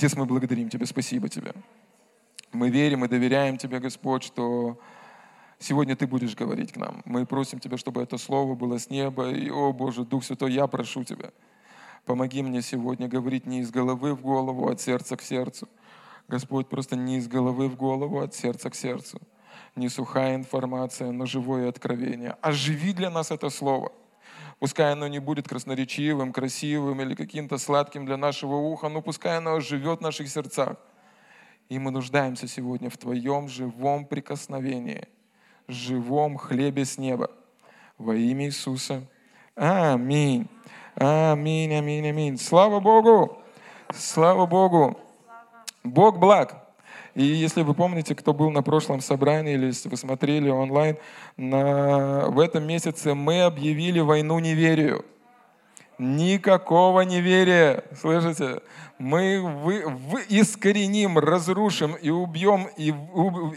[0.00, 1.52] Отец, мы благодарим Тебя, спасибо Тебе.
[2.52, 4.80] Мы верим и доверяем Тебе, Господь, что
[5.58, 7.02] сегодня Ты будешь говорить к нам.
[7.04, 9.30] Мы просим Тебя, чтобы это слово было с неба.
[9.30, 11.32] И, о Боже, Дух Святой, я прошу Тебя,
[12.06, 15.68] помоги мне сегодня говорить не из головы в голову, а от сердца к сердцу.
[16.28, 19.20] Господь, просто не из головы в голову, а от сердца к сердцу.
[19.76, 22.38] Не сухая информация, но живое откровение.
[22.40, 23.92] Оживи для нас это слово.
[24.60, 29.58] Пускай оно не будет красноречивым, красивым или каким-то сладким для нашего уха, но пускай оно
[29.58, 30.76] живет в наших сердцах.
[31.70, 35.08] И мы нуждаемся сегодня в Твоем живом прикосновении,
[35.66, 37.30] живом хлебе с неба.
[37.96, 39.02] Во имя Иисуса.
[39.54, 40.46] Аминь.
[40.94, 42.36] Аминь, аминь, аминь.
[42.36, 43.38] Слава Богу!
[43.94, 45.00] Слава Богу!
[45.82, 46.69] Бог благ.
[47.14, 50.96] И если вы помните, кто был на прошлом собрании, или если вы смотрели онлайн,
[51.36, 55.04] на, в этом месяце мы объявили войну неверию.
[56.00, 58.62] Никакого неверия, слышите?
[58.96, 62.94] Мы вы, вы искореним, разрушим и убьем, и,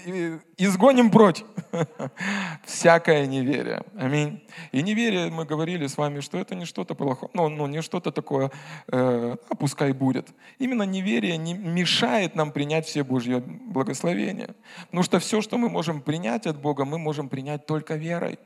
[0.05, 1.45] и изгоним прочь
[2.65, 3.83] всякое неверие.
[3.97, 4.43] Аминь.
[4.73, 8.11] И неверие, мы говорили с вами, что это не что-то плохое, ну, ну не что-то
[8.11, 8.51] такое,
[8.91, 10.27] э, а пускай будет.
[10.59, 14.53] Именно неверие не мешает нам принять все Божьи благословения.
[14.87, 18.37] Потому что все, что мы можем принять от Бога, мы можем принять только верой.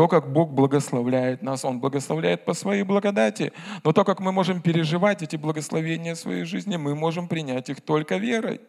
[0.00, 3.52] То, как Бог благословляет нас, Он благословляет по своей благодати.
[3.84, 7.82] Но то, как мы можем переживать эти благословения в своей жизни, мы можем принять их
[7.82, 8.62] только верой.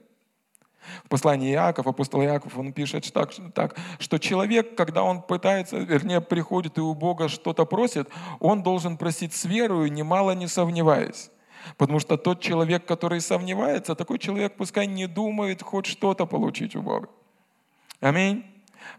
[1.05, 6.19] В послании Иаков, апостол Иаков, он пишет так, так, что человек, когда он пытается, вернее,
[6.19, 8.09] приходит и у Бога что-то просит,
[8.41, 11.31] он должен просить с верою, немало не сомневаясь.
[11.77, 16.81] Потому что тот человек, который сомневается, такой человек пускай не думает хоть что-то получить у
[16.81, 17.07] Бога.
[18.01, 18.43] Аминь.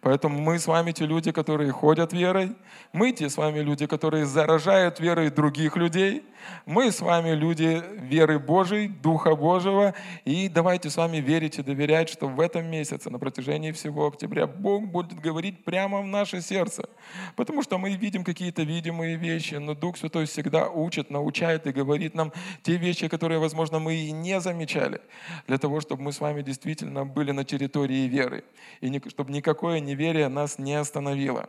[0.00, 2.56] Поэтому мы с вами те люди, которые ходят верой.
[2.92, 6.24] Мы те с вами люди, которые заражают верой других людей.
[6.66, 9.94] Мы с вами люди веры Божией, Духа Божьего.
[10.24, 14.46] И давайте с вами верить и доверять, что в этом месяце, на протяжении всего октября,
[14.46, 16.88] Бог будет говорить прямо в наше сердце.
[17.36, 22.14] Потому что мы видим какие-то видимые вещи, но Дух Святой всегда учит, научает и говорит
[22.14, 22.32] нам
[22.62, 25.00] те вещи, которые, возможно, мы и не замечали,
[25.46, 28.44] для того, чтобы мы с вами действительно были на территории веры.
[28.80, 29.32] И чтобы
[29.72, 31.48] никакое неверие нас не остановило.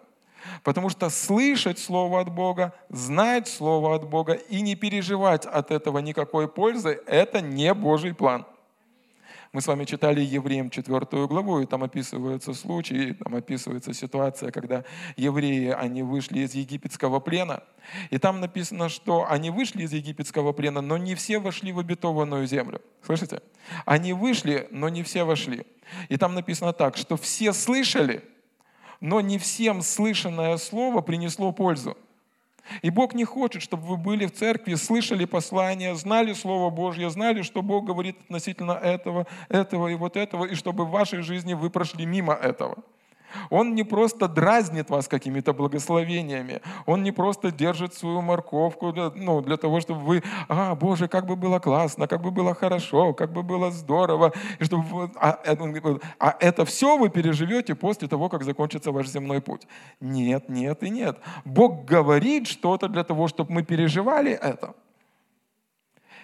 [0.63, 5.99] Потому что слышать Слово от Бога, знать Слово от Бога и не переживать от этого
[5.99, 8.45] никакой пользы– это не Божий план.
[9.53, 14.83] Мы с вами читали Евреям 4 главу, и там описываются случаи, там описывается ситуация, когда
[15.15, 17.63] евреи, они вышли из египетского плена.
[18.09, 22.47] И там написано, что они вышли из египетского плена, но не все вошли в обетованную
[22.47, 22.81] землю.
[23.05, 23.41] Слышите?
[23.85, 25.65] Они вышли, но не все вошли.
[26.09, 28.23] И там написано так, что все слышали–
[29.03, 31.97] но не всем слышанное слово принесло пользу.
[32.81, 37.41] И Бог не хочет, чтобы вы были в церкви, слышали послание, знали Слово Божье, знали,
[37.41, 41.69] что Бог говорит относительно этого, этого и вот этого, и чтобы в вашей жизни вы
[41.69, 42.77] прошли мимо этого.
[43.49, 49.41] Он не просто дразнит вас какими-то благословениями, Он не просто держит свою морковку для, ну,
[49.41, 53.31] для того, чтобы вы, а, Боже, как бы было классно, как бы было хорошо, как
[53.31, 55.55] бы было здорово, и чтобы, а, э,
[56.19, 59.67] а это все вы переживете после того, как закончится ваш земной путь.
[59.99, 61.17] Нет, нет и нет.
[61.45, 64.73] Бог говорит что-то для того, чтобы мы переживали это.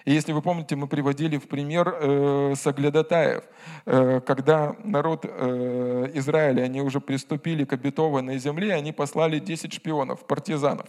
[0.04, 3.44] И если вы помните, мы приводили в пример э, Саглядатаев,
[3.86, 10.26] э, когда народ э, Израиля, они уже приступили к обетованной земле, они послали 10 шпионов,
[10.26, 10.88] партизанов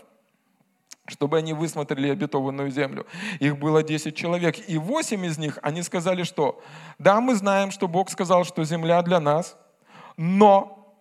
[1.08, 3.06] чтобы они высмотрели обетованную землю.
[3.40, 6.62] Их было 10 человек, и 8 из них, они сказали, что
[7.00, 9.58] да, мы знаем, что Бог сказал, что земля для нас,
[10.16, 10.96] но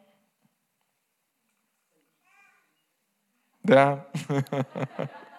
[3.62, 4.06] да,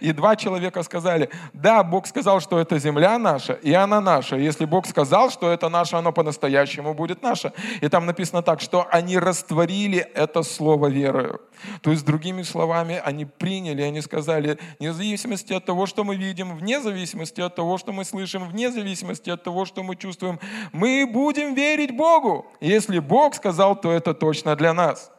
[0.00, 4.36] И два человека сказали, да, Бог сказал, что это земля наша, и она наша.
[4.36, 7.52] Если Бог сказал, что это наше, оно по-настоящему будет наше.
[7.80, 11.40] И там написано так, что они растворили это слово верою.
[11.80, 16.56] То есть, другими словами, они приняли, они сказали, вне зависимости от того, что мы видим,
[16.56, 20.38] вне зависимости от того, что мы слышим, вне зависимости от того, что мы чувствуем,
[20.72, 22.46] мы будем верить Богу.
[22.60, 25.10] Если Бог сказал, то это точно для нас.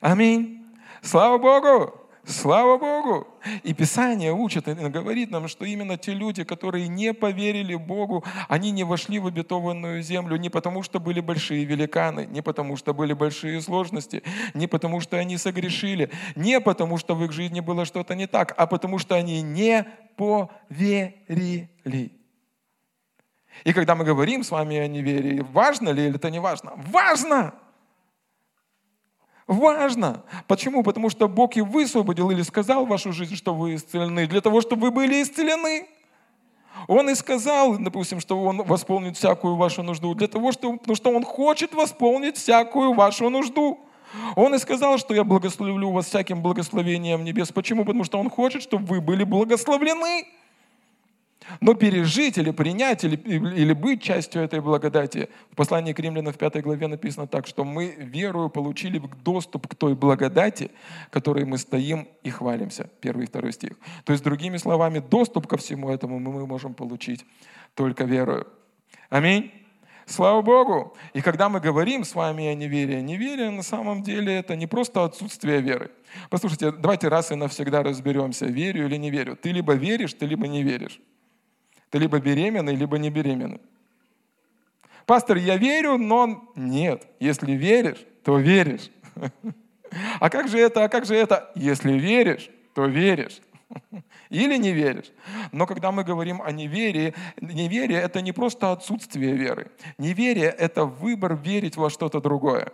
[0.00, 0.66] Аминь.
[1.02, 2.03] Слава Богу!
[2.26, 3.26] Слава Богу!
[3.64, 8.82] И Писание учит говорит нам, что именно те люди, которые не поверили Богу, они не
[8.84, 13.60] вошли в обетованную землю не потому, что были большие великаны, не потому, что были большие
[13.60, 14.22] сложности,
[14.54, 18.54] не потому, что они согрешили, не потому, что в их жизни было что-то не так,
[18.56, 19.86] а потому, что они не
[20.16, 21.68] поверили.
[23.64, 26.72] И когда мы говорим с вами о неверии, важно ли или это не важно?
[26.76, 27.52] Важно!
[29.46, 30.22] Важно.
[30.46, 30.82] Почему?
[30.82, 34.60] Потому что Бог и высвободил или сказал в вашу жизнь, что вы исцелены, для того,
[34.60, 35.86] чтобы вы были исцелены.
[36.88, 41.10] Он и сказал, допустим, что Он восполнит всякую вашу нужду, для того, что, потому что
[41.10, 43.78] Он хочет восполнить всякую вашу нужду.
[44.36, 47.52] Он и сказал, что я благословлю вас всяким благословением небес.
[47.52, 47.84] Почему?
[47.84, 50.26] Потому что Он хочет, чтобы вы были благословлены.
[51.60, 56.38] Но пережить или принять, или, или быть частью этой благодати, в послании к римлянам в
[56.38, 60.70] 5 главе написано так, что мы верою получили доступ к той благодати,
[61.10, 62.88] которой мы стоим и хвалимся.
[63.00, 63.72] Первый и второй стих.
[64.04, 67.24] То есть, другими словами, доступ ко всему этому мы можем получить
[67.74, 68.46] только верою.
[69.10, 69.50] Аминь.
[70.06, 70.94] Слава Богу!
[71.14, 75.02] И когда мы говорим с вами о неверии, неверие на самом деле это не просто
[75.02, 75.90] отсутствие веры.
[76.28, 79.34] Послушайте, давайте раз и навсегда разберемся, верю или не верю.
[79.36, 81.00] Ты либо веришь, ты либо не веришь.
[81.94, 83.60] Ты либо беременный, либо не беременный.
[85.06, 87.06] Пастор, я верю, но нет.
[87.20, 88.90] Если веришь, то веришь.
[90.18, 91.52] А как же это, а как же это?
[91.54, 93.40] Если веришь, то веришь.
[94.28, 95.12] Или не веришь.
[95.52, 99.70] Но когда мы говорим о неверии, неверие– это не просто отсутствие веры.
[99.96, 102.72] Неверие– это выбор верить во что-то другое.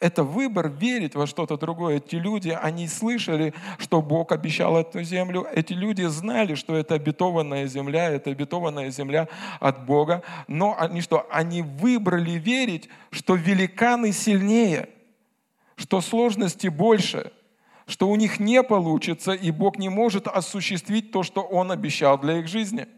[0.00, 1.96] Это выбор верить во что-то другое.
[1.96, 5.46] Эти люди, они слышали, что Бог обещал эту землю.
[5.52, 9.28] Эти люди знали, что это обетованная земля, это обетованная земля
[9.60, 10.22] от Бога.
[10.46, 11.26] Но они что?
[11.30, 14.88] Они выбрали верить, что великаны сильнее,
[15.76, 17.32] что сложности больше,
[17.86, 22.38] что у них не получится, и Бог не может осуществить то, что Он обещал для
[22.38, 22.86] их жизни–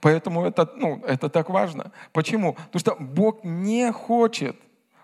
[0.00, 1.92] Поэтому это, ну, это так важно.
[2.12, 2.54] Почему?
[2.54, 4.56] Потому что Бог не хочет,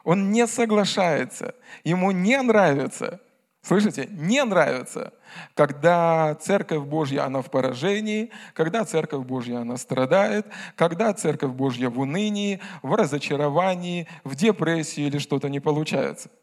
[0.04, 3.20] Он не соглашается, Ему не нравится,
[3.62, 5.12] слышите, не нравится,
[5.54, 10.46] когда Церковь Божья, она в поражении, когда Церковь Божья, она страдает,
[10.76, 16.30] когда Церковь Божья в унынии, в разочаровании, в депрессии или что-то не получается–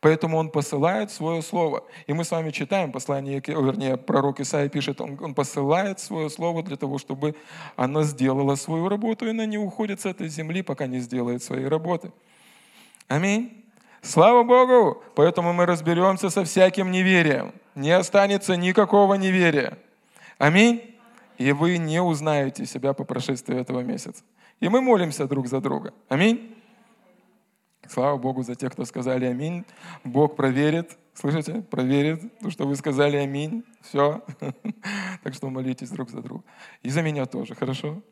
[0.00, 1.84] Поэтому он посылает свое слово.
[2.06, 6.62] И мы с вами читаем послание, вернее, пророк Исаия пишет, он, он посылает свое слово
[6.62, 7.34] для того, чтобы
[7.76, 11.68] оно сделало свою работу, и она не уходит с этой земли, пока не сделает своей
[11.68, 12.12] работы.
[13.08, 13.64] Аминь.
[14.02, 15.02] Слава Богу!
[15.14, 17.52] Поэтому мы разберемся со всяким неверием.
[17.74, 19.78] Не останется никакого неверия.
[20.38, 20.94] Аминь.
[21.38, 24.22] И вы не узнаете себя по прошествии этого месяца.
[24.60, 25.92] И мы молимся друг за друга.
[26.08, 26.55] Аминь.
[27.88, 29.64] Слава Богу за тех, кто сказали аминь.
[30.04, 33.64] Бог проверит, слышите, проверит, то, что вы сказали аминь.
[33.82, 34.22] Все.
[35.22, 36.44] Так что молитесь друг за друга.
[36.82, 38.02] И за меня тоже, хорошо?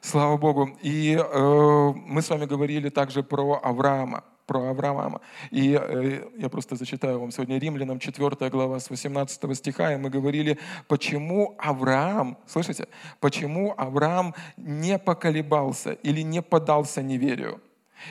[0.00, 0.70] Слава Богу.
[0.82, 5.20] И э, мы с вами говорили также про Авраама про Авраама.
[5.50, 10.08] И э, я просто зачитаю вам сегодня Римлянам 4 глава с 18 стиха, и мы
[10.08, 12.88] говорили, почему Авраам, слышите,
[13.20, 17.60] почему Авраам не поколебался или не подался неверию.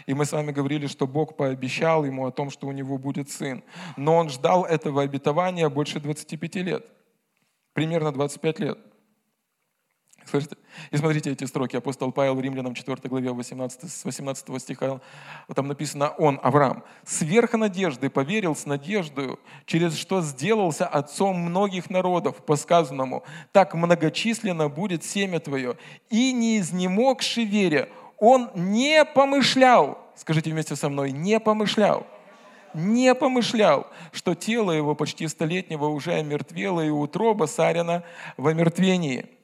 [0.06, 3.30] И мы с вами говорили, что Бог пообещал ему о том, что у него будет
[3.30, 3.64] сын.
[3.96, 6.86] Но он ждал этого обетования больше 25 лет.
[7.74, 8.80] Примерно 25 лет.
[10.30, 10.58] Слышите?
[10.92, 11.78] И смотрите эти строки.
[11.78, 15.00] Апостол Павел Римлянам 4 главе 18, с 18 стиха,
[15.56, 22.44] там написано, он, Авраам, сверх надежды поверил с надеждой, через что сделался отцом многих народов,
[22.46, 23.24] по сказанному,
[23.54, 25.78] так многочисленно будет семя твое.
[26.10, 32.06] И не изнемогши вере, он не помышлял, скажите вместе со мной, не помышлял,
[32.74, 38.04] не помышлял, что тело его почти столетнего уже омертвело и утроба Сарина
[38.38, 39.26] в омертвении–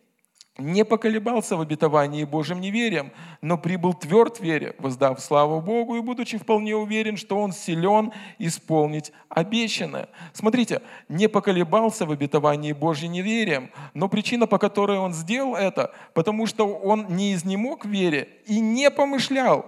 [0.57, 6.01] не поколебался в обетовании Божьим неверием, но прибыл тверд в вере, воздав славу Богу и
[6.01, 10.10] будучи вполне уверен, что он силен исполнить обещанное.
[10.31, 16.45] Смотрите, не поколебался в обетовании Божьим неверием, но причина, по которой он сделал это, потому
[16.45, 19.65] что он не изнемог в вере и не помышлял.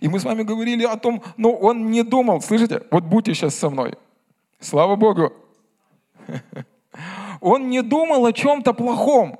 [0.00, 3.54] И мы с вами говорили о том, но он не думал, слышите, вот будьте сейчас
[3.54, 3.94] со мной.
[4.60, 5.32] Слава Богу.
[7.40, 9.38] Он не думал о чем-то плохом.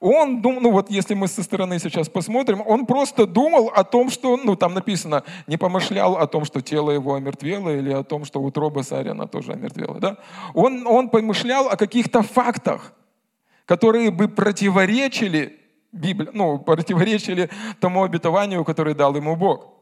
[0.00, 4.10] Он думал, ну вот если мы со стороны сейчас посмотрим, он просто думал о том,
[4.10, 8.24] что, ну там написано, не помышлял о том, что тело его омертвело или о том,
[8.24, 9.98] что утроба Сарина тоже омертвела.
[9.98, 10.18] Да?
[10.54, 12.92] Он, он помышлял о каких-то фактах,
[13.64, 15.58] которые бы противоречили
[15.90, 19.77] Библии, ну, противоречили тому обетованию, которое дал ему Бог.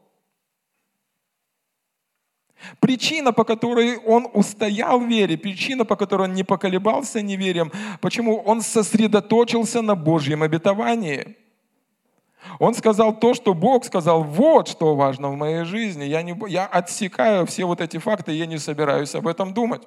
[2.79, 7.71] Причина, по которой он устоял в вере, причина, по которой он не поколебался неверием,
[8.01, 11.35] почему он сосредоточился на Божьем обетовании.
[12.59, 16.05] Он сказал то, что Бог сказал, вот что важно в моей жизни.
[16.05, 19.83] Я, не, я отсекаю все вот эти факты, я не собираюсь об этом думать.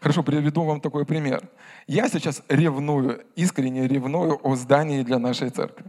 [0.00, 1.48] Хорошо, приведу вам такой пример.
[1.86, 5.86] Я сейчас ревную, искренне ревную о здании для нашей церкви.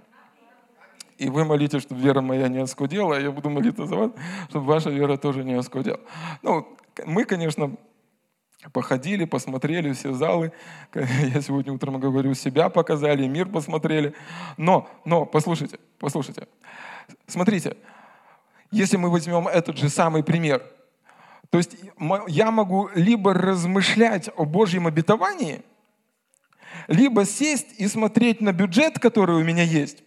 [1.21, 4.11] И вы молитесь, чтобы вера моя не оскудела, а я буду молиться за вас,
[4.49, 5.99] чтобы ваша вера тоже не оскудела.
[6.41, 6.67] Ну,
[7.05, 7.77] мы, конечно,
[8.73, 10.51] походили, посмотрели все залы.
[10.95, 14.15] Я сегодня утром говорю, себя показали, мир посмотрели.
[14.57, 16.47] Но, но, послушайте, послушайте.
[17.27, 17.77] Смотрите,
[18.71, 20.63] если мы возьмем этот же самый пример,
[21.51, 21.77] то есть
[22.29, 25.61] я могу либо размышлять о Божьем обетовании,
[26.87, 30.03] либо сесть и смотреть на бюджет, который у меня есть.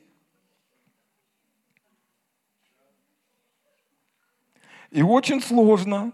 [4.95, 6.13] И очень сложно,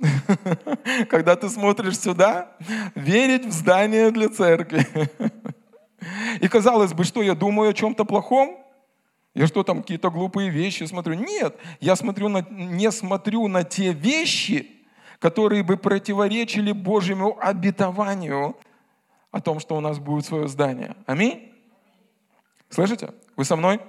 [1.08, 2.56] когда ты смотришь сюда,
[2.96, 4.84] верить в здание для церкви.
[6.40, 8.58] И казалось бы, что я думаю о чем-то плохом?
[9.32, 11.14] Я что там, какие-то глупые вещи смотрю?
[11.14, 14.82] Нет, я смотрю на, не смотрю на те вещи,
[15.20, 18.56] которые бы противоречили Божьему обетованию
[19.30, 20.96] о том, что у нас будет свое здание.
[21.06, 21.52] Аминь?
[22.70, 23.10] Слышите?
[23.36, 23.80] Вы со мной?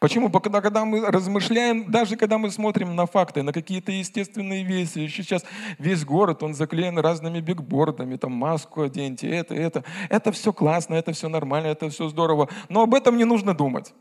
[0.00, 0.28] Почему?
[0.30, 5.44] Потому когда мы размышляем, даже когда мы смотрим на факты, на какие-то естественные вещи, сейчас
[5.78, 9.84] весь город, он заклеен разными бигбордами, там маску оденьте, это, это.
[10.08, 12.48] Это все классно, это все нормально, это все здорово.
[12.68, 13.94] Но об этом не нужно думать.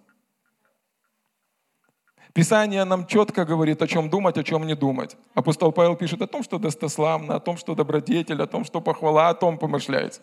[2.34, 5.16] Писание нам четко говорит, о чем думать, о чем не думать.
[5.36, 9.30] Апостол Павел пишет о том, что достославно, о том, что добродетель, о том, что похвала,
[9.30, 10.22] о том помышляется.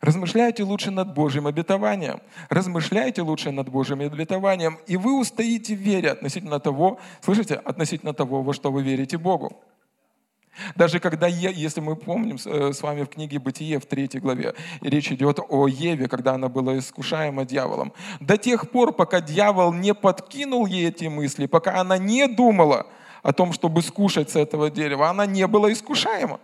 [0.00, 2.20] Размышляйте лучше над Божьим обетованием.
[2.48, 8.42] Размышляйте лучше над Божьим обетованием, и вы устоите в вере относительно того, слышите, относительно того,
[8.42, 9.56] во что вы верите Богу.
[10.74, 15.12] Даже когда, если мы помним э, с вами в книге «Бытие» в третьей главе, речь
[15.12, 17.92] идет о Еве, когда она была искушаема дьяволом.
[18.20, 22.86] До тех пор, пока дьявол не подкинул ей эти мысли, пока она не думала
[23.22, 26.40] о том, чтобы скушать с этого дерева, она не была искушаема.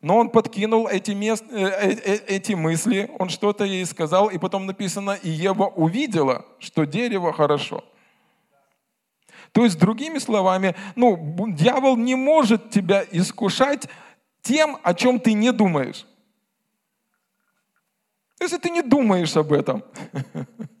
[0.00, 4.38] Но он подкинул эти, мест, э, э, э, эти мысли, он что-то ей сказал, и
[4.38, 7.84] потом написано, и Ева увидела, что дерево хорошо.
[9.52, 13.88] То есть, другими словами, ну, дьявол не может тебя искушать
[14.42, 16.06] тем, о чем ты не думаешь.
[18.40, 19.84] Если ты не думаешь об этом,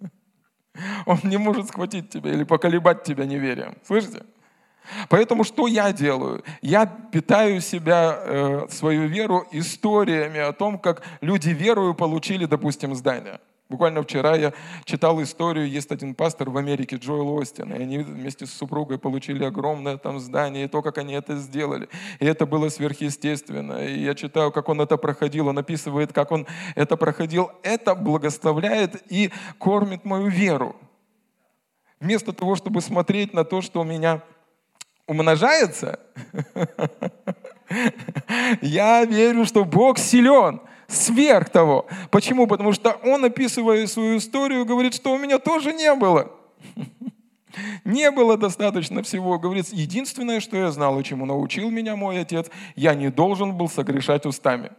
[1.06, 3.76] он не может схватить тебя или поколебать тебя неверием.
[3.84, 4.24] Слышите?
[5.08, 6.42] Поэтому что я делаю?
[6.62, 13.40] Я питаю себя, э, свою веру историями о том, как люди верою получили, допустим, здание.
[13.70, 14.52] Буквально вчера я
[14.84, 19.44] читал историю, есть один пастор в Америке, Джоэл Остин, и они вместе с супругой получили
[19.44, 21.88] огромное там здание, и то, как они это сделали.
[22.18, 23.86] И это было сверхъестественно.
[23.86, 27.52] И я читаю, как он это проходил, он описывает, как он это проходил.
[27.62, 30.74] Это благословляет и кормит мою веру.
[32.00, 34.22] Вместо того, чтобы смотреть на то, что у меня
[35.06, 36.00] умножается,
[38.60, 41.86] я верю, что Бог силен сверх того.
[42.10, 42.46] Почему?
[42.46, 46.32] Потому что он, описывая свою историю, говорит, что у меня тоже не было.
[47.84, 49.38] Не было достаточно всего.
[49.38, 53.68] Говорит, единственное, что я знал и чему научил меня мой отец, я не должен был
[53.68, 54.70] согрешать устами.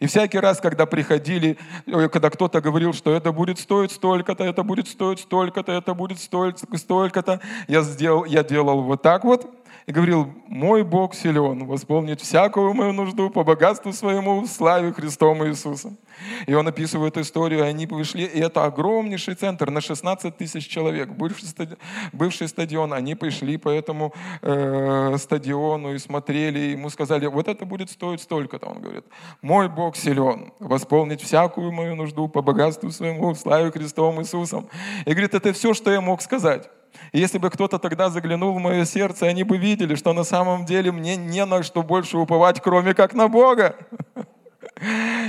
[0.00, 4.88] И всякий раз, когда приходили, когда кто-то говорил, что это будет стоить столько-то, это будет
[4.88, 9.48] стоить столько-то, это будет стоить столько-то, я, сделал, я делал вот так вот,
[9.86, 15.46] и говорил, мой Бог силен восполнить всякую мою нужду по богатству своему в славе Христом
[15.46, 15.98] Иисусом.
[16.46, 21.48] И он описывает историю, они пришли, и это огромнейший центр на 16 тысяч человек, бывший
[21.48, 21.78] стадион,
[22.12, 22.94] бывший стадион.
[22.94, 28.22] Они пришли по этому э, стадиону и смотрели, и ему сказали, вот это будет стоить
[28.22, 28.66] столько-то.
[28.66, 29.04] Он говорит,
[29.42, 34.68] мой Бог силен восполнить всякую мою нужду по богатству своему в славе Христом Иисусом.
[35.04, 36.70] И говорит, это все, что я мог сказать.
[37.12, 40.64] И если бы кто-то тогда заглянул в мое сердце, они бы видели, что на самом
[40.64, 43.76] деле мне не на что больше уповать, кроме как на Бога.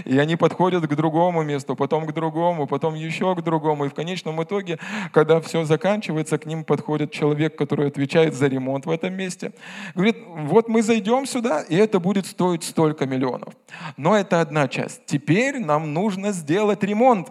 [0.06, 3.86] И они подходят к другому месту, потом к другому, потом еще к другому.
[3.86, 4.80] И в конечном итоге,
[5.14, 9.54] когда все заканчивается, к ним подходит человек, который отвечает за ремонт в этом месте.
[9.94, 13.54] Говорит, вот мы зайдем сюда, и это будет стоить столько миллионов.
[13.98, 15.06] Но это одна часть.
[15.06, 17.30] Теперь нам нужно сделать ремонт.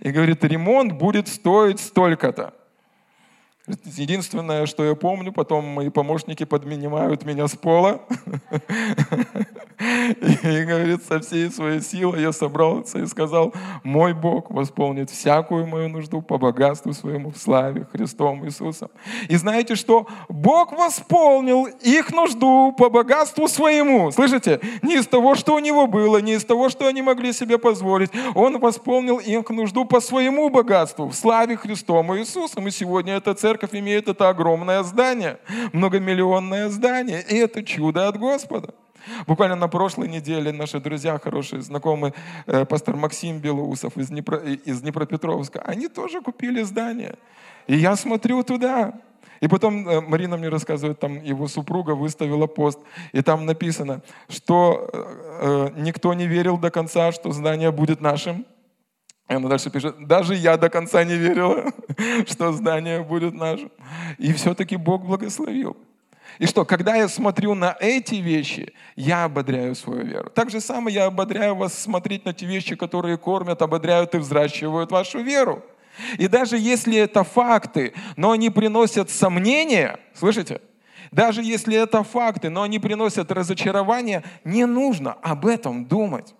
[0.00, 2.54] И говорит, ремонт будет стоить столько-то.
[3.84, 8.00] Единственное, что я помню, потом мои помощники поднимают меня с пола.
[9.80, 15.88] И говорит, со всей своей силой я собрался и сказал, мой Бог восполнит всякую мою
[15.88, 18.90] нужду по богатству своему в славе Христом Иисусом.
[19.28, 20.06] И знаете что?
[20.28, 24.10] Бог восполнил их нужду по богатству своему.
[24.10, 24.60] Слышите?
[24.82, 28.10] Не из того, что у него было, не из того, что они могли себе позволить.
[28.34, 32.66] Он восполнил их нужду по своему богатству в славе Христом Иисусом.
[32.68, 35.36] И сегодня эта церковь церковь имеет это огромное здание,
[35.72, 38.74] многомиллионное здание, и это чудо от Господа.
[39.26, 42.12] Буквально на прошлой неделе наши друзья, хорошие знакомые,
[42.46, 47.14] э, пастор Максим Белоусов из, Днепро, из Днепропетровска, они тоже купили здание.
[47.68, 48.92] И я смотрю туда.
[49.42, 52.78] И потом э, Марина мне рассказывает, там его супруга выставила пост,
[53.12, 58.44] и там написано, что э, никто не верил до конца, что здание будет нашим.
[59.30, 61.72] И она дальше пишет, даже я до конца не верила,
[62.26, 63.70] что здание будет нашим.
[64.18, 65.76] И все-таки Бог благословил.
[66.40, 70.30] И что, когда я смотрю на эти вещи, я ободряю свою веру.
[70.30, 74.90] Так же самое я ободряю вас смотреть на те вещи, которые кормят, ободряют и взращивают
[74.90, 75.62] вашу веру.
[76.18, 80.60] И даже если это факты, но они приносят сомнения, слышите?
[81.12, 86.34] Даже если это факты, но они приносят разочарование, не нужно об этом думать.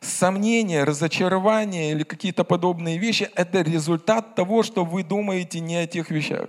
[0.00, 6.10] Сомнения, разочарование или какие-то подобные вещи– это результат того, что вы думаете не о тех
[6.10, 6.48] вещах.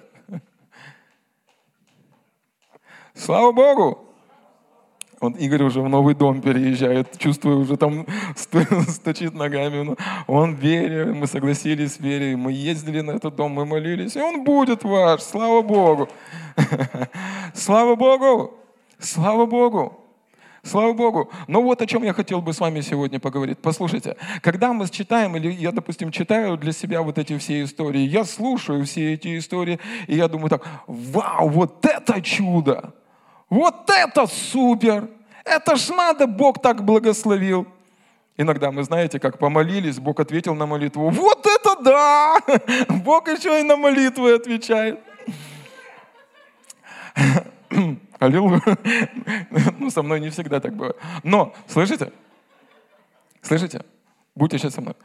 [3.13, 4.05] Слава Богу!
[5.21, 8.05] Он, Игорь уже в новый дом переезжает, чувствую, уже там
[8.87, 9.97] стучит ногами.
[10.27, 14.83] Он вере, мы согласились верой, мы ездили на этот дом, мы молились, и он будет
[14.85, 16.07] ваш, слава Богу.
[17.53, 18.53] Слава Богу!
[18.99, 19.98] Слава Богу!
[20.69, 21.31] Слава Богу.
[21.47, 23.57] Но вот о чем я хотел бы с вами сегодня поговорить.
[23.57, 28.23] Послушайте, когда мы читаем, или я, допустим, читаю для себя вот эти все истории, я
[28.23, 32.93] слушаю все эти истории, и я думаю так, вау, вот это чудо!
[33.49, 35.09] Вот это супер!
[35.43, 37.65] Это ж надо, Бог так благословил.
[38.37, 41.09] Иногда мы, знаете, как помолились, Бог ответил на молитву.
[41.09, 42.37] Вот это да!
[42.89, 44.99] Бог еще и на молитвы отвечает.
[48.19, 48.61] Аллилуйя.
[49.79, 50.97] Ну, со мной не всегда так бывает.
[51.23, 52.11] Но, слышите?
[53.41, 53.81] Слышите?
[54.35, 54.95] Будьте сейчас со мной.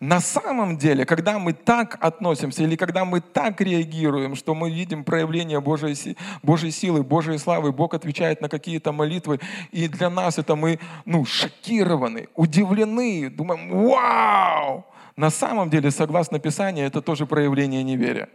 [0.00, 5.04] На самом деле, когда мы так относимся или когда мы так реагируем, что мы видим
[5.04, 9.38] проявление Божьей, Божьей силы, Божьей славы, Бог отвечает на какие-то молитвы,
[9.70, 14.84] и для нас это мы ну, шокированы, удивлены, думаем, вау!
[15.14, 18.28] На самом деле, согласно Писанию, это тоже проявление неверия.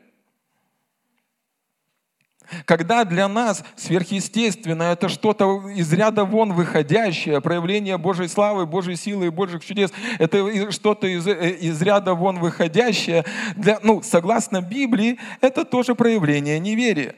[2.66, 9.28] Когда для нас сверхъестественное это что-то из ряда вон выходящее, проявление Божьей славы, Божьей силы
[9.28, 15.20] и Божьих чудес, это что-то из, э, из ряда вон выходящее, для, ну, согласно Библии,
[15.42, 17.16] это тоже проявление неверия.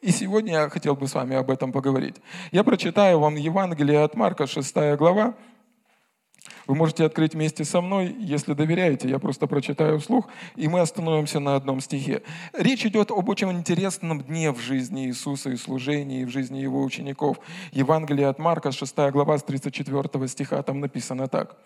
[0.00, 2.16] И сегодня я хотел бы с вами об этом поговорить.
[2.50, 5.34] Я прочитаю вам Евангелие от Марка, 6 глава,
[6.66, 11.40] вы можете открыть вместе со мной, если доверяете, я просто прочитаю вслух, и мы остановимся
[11.40, 12.22] на одном стихе.
[12.52, 16.82] Речь идет об очень интересном дне в жизни Иисуса и служении, и в жизни Его
[16.82, 17.38] учеников.
[17.72, 21.56] Евангелие от Марка, 6 глава, с 34 стиха, там написано так.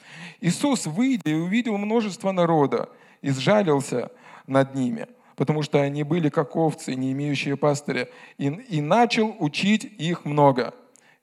[0.40, 2.88] «Иисус, выйдя и увидел множество народа,
[3.22, 4.10] и сжалился
[4.46, 5.06] над ними,
[5.36, 10.74] потому что они были как овцы, не имеющие пастыря, и, и начал учить их много».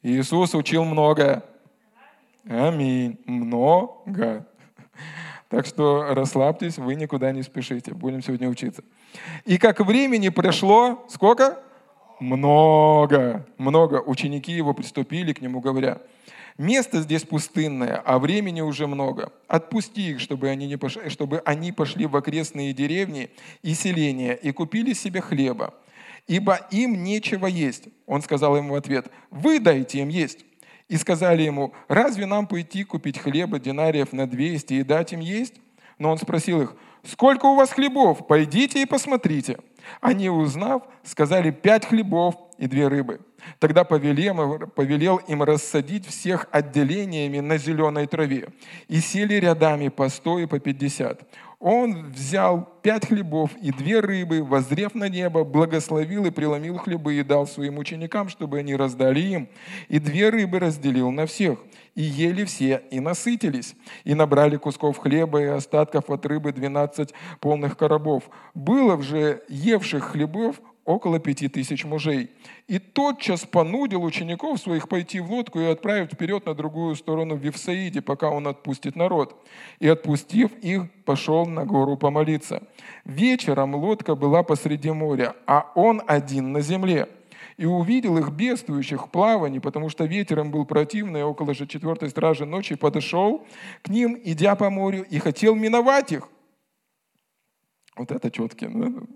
[0.04, 1.46] Иисус учил много,
[2.48, 3.20] Аминь.
[3.26, 4.46] Много.
[5.50, 7.94] Так что расслабьтесь, вы никуда не спешите.
[7.94, 8.84] Будем сегодня учиться.
[9.46, 11.60] И как времени прошло, сколько?
[12.20, 13.46] Много.
[13.58, 14.02] Много.
[14.02, 16.02] Ученики его приступили к нему, говоря,
[16.58, 19.32] место здесь пустынное, а времени уже много.
[19.48, 23.30] Отпусти их, чтобы они, не пошли, чтобы они пошли в окрестные деревни
[23.62, 25.74] и селения и купили себе хлеба,
[26.28, 27.90] ибо им нечего есть.
[28.06, 30.46] Он сказал ему в ответ, вы дайте им есть.
[30.89, 35.56] И сказали ему, разве нам пойти купить хлеба динариев на 200 и дать им есть?
[35.98, 38.28] Но он спросил их, сколько у вас хлебов?
[38.28, 39.58] Пойдите и посмотрите.
[40.02, 43.19] Они, узнав, сказали, пять хлебов и две рыбы.
[43.60, 48.50] Тогда повелел, повелел им рассадить всех отделениями на зеленой траве.
[48.88, 51.22] И сели рядами по сто и по пятьдесят.
[51.65, 57.23] Он взял пять хлебов и две рыбы, возрев на небо, благословил и преломил хлебы и
[57.23, 59.49] дал своим ученикам, чтобы они раздали им.
[59.88, 61.60] И две рыбы разделил на всех.
[61.95, 67.78] И ели все, и насытились, и набрали кусков хлеба и остатков от рыбы двенадцать полных
[67.78, 68.26] коробов.
[68.54, 72.30] Было же евших хлебов около пяти тысяч мужей.
[72.67, 77.39] И тотчас понудил учеников своих пойти в лодку и отправить вперед на другую сторону в
[77.39, 79.48] Вифсаиде, пока он отпустит народ.
[79.80, 82.63] И отпустив их, пошел на гору помолиться.
[83.06, 87.08] Вечером лодка была посреди моря, а он один на земле.
[87.58, 92.10] И увидел их бедствующих в плавании, потому что ветер им был противный, около же четвертой
[92.10, 93.46] стражи ночи подошел
[93.84, 96.28] к ним, идя по морю, и хотел миновать их.
[97.96, 98.72] Вот это четкие.
[98.72, 99.08] Ну,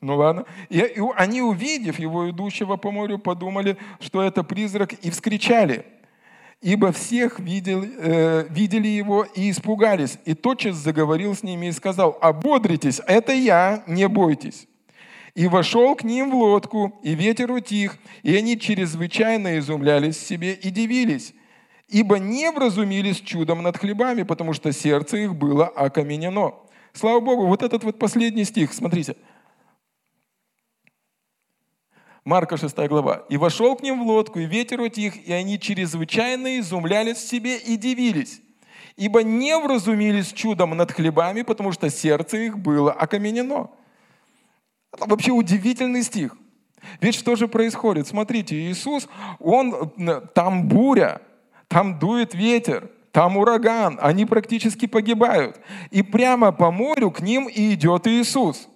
[0.00, 0.44] ну ладно.
[0.68, 0.84] И,
[1.16, 5.84] они, увидев его, идущего по морю, подумали, что это призрак, и вскричали.
[6.60, 10.18] Ибо всех видел, э, видели его и испугались.
[10.24, 14.66] И тотчас заговорил с ними и сказал, ободритесь, это я, не бойтесь.
[15.34, 20.70] И вошел к ним в лодку, и ветер утих, и они чрезвычайно изумлялись себе и
[20.70, 21.32] дивились,
[21.88, 26.54] ибо не вразумились чудом над хлебами, потому что сердце их было окаменено.
[26.92, 29.14] Слава Богу, вот этот вот последний стих, смотрите.
[32.28, 33.22] Марка 6 глава.
[33.30, 37.56] «И вошел к ним в лодку, и ветер утих, и они чрезвычайно изумлялись в себе
[37.56, 38.42] и дивились,
[38.98, 43.70] ибо не вразумились чудом над хлебами, потому что сердце их было окаменено».
[44.92, 46.36] Это вообще удивительный стих.
[47.00, 48.06] Ведь что же происходит?
[48.06, 49.90] Смотрите, Иисус, Он,
[50.34, 51.22] там буря,
[51.66, 55.58] там дует ветер, там ураган, они практически погибают.
[55.90, 58.68] И прямо по морю к ним и идет Иисус.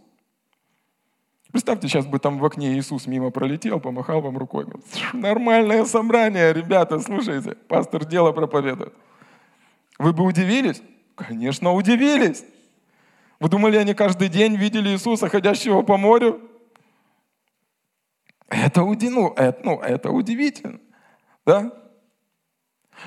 [1.53, 4.67] Представьте, сейчас бы там в окне Иисус мимо пролетел, помахал вам рукой.
[5.13, 8.95] Нормальное собрание, ребята, слушайте, пастор дело проповедует.
[9.99, 10.83] Вы бы удивились?
[11.15, 12.43] Конечно, удивились.
[13.39, 16.41] Вы думали, они каждый день видели Иисуса, ходящего по морю?
[18.49, 20.81] Это, ну, это, ну, это удивительно.
[21.45, 21.71] Да?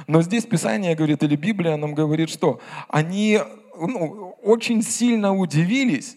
[0.05, 3.39] Но здесь Писание говорит, или Библия нам говорит, что они
[3.75, 6.15] ну, очень сильно удивились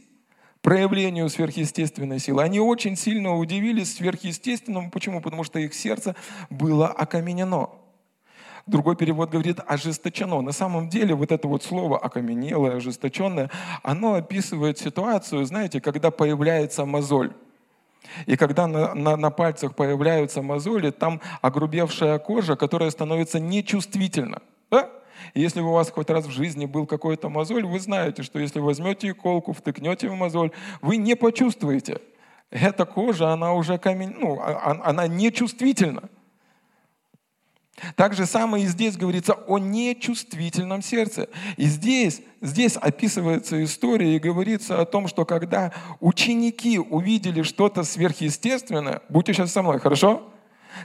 [0.68, 2.42] проявлению сверхъестественной силы.
[2.42, 4.90] Они очень сильно удивились сверхъестественному.
[4.90, 5.22] Почему?
[5.22, 6.14] Потому что их сердце
[6.50, 7.70] было окаменено.
[8.66, 10.42] Другой перевод говорит ожесточено.
[10.42, 13.50] На самом деле вот это вот слово окаменелое, ожесточенное,
[13.82, 17.32] оно описывает ситуацию, знаете, когда появляется мозоль.
[18.26, 24.42] И когда на, на, на пальцах появляются мозоли, там огрубевшая кожа, которая становится нечувствительна.
[24.70, 24.90] Да?
[25.34, 29.08] Если у вас хоть раз в жизни был какой-то мозоль, вы знаете, что если возьмете
[29.08, 32.00] иголку, втыкнете в мозоль, вы не почувствуете.
[32.50, 36.08] Эта кожа, она уже камень, ну, а, а, она нечувствительна.
[37.94, 41.28] Так же самое и здесь говорится о нечувствительном сердце.
[41.56, 49.02] И здесь, здесь описывается история и говорится о том, что когда ученики увидели что-то сверхъестественное,
[49.08, 50.32] будьте сейчас со мной, хорошо?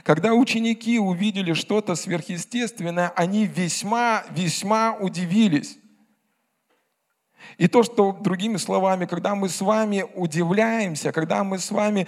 [0.02, 5.78] Когда ученики увидели что-то сверхъестественное, они весьма, весьма удивились.
[7.58, 12.06] И то, что, другими словами, когда мы с вами удивляемся, когда мы с вами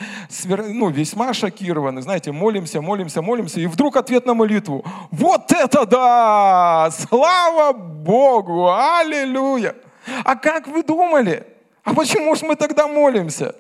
[0.49, 4.85] ну, весьма шокированы, знаете, молимся, молимся, молимся, и вдруг ответ на молитву.
[5.11, 6.91] Вот это да!
[6.91, 8.69] Слава Богу!
[8.69, 9.77] Аллилуйя!
[10.25, 11.47] А как вы думали?
[11.85, 13.55] А почему же мы тогда молимся?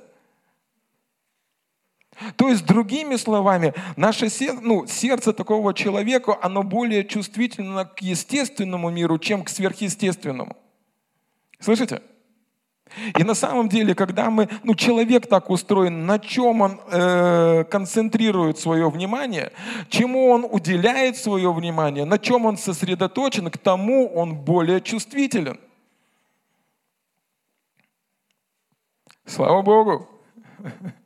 [2.37, 8.91] То есть, другими словами, наше сердце, ну, сердце такого человека, оно более чувствительно к естественному
[8.91, 10.57] миру, чем к сверхъестественному.
[11.61, 12.01] Слышите?
[13.19, 18.59] И на самом деле, когда мы, ну, человек так устроен, на чем он э, концентрирует
[18.59, 19.53] свое внимание,
[19.89, 25.59] чему он уделяет свое внимание, на чем он сосредоточен, к тому он более чувствителен.
[29.27, 30.09] Слава Богу!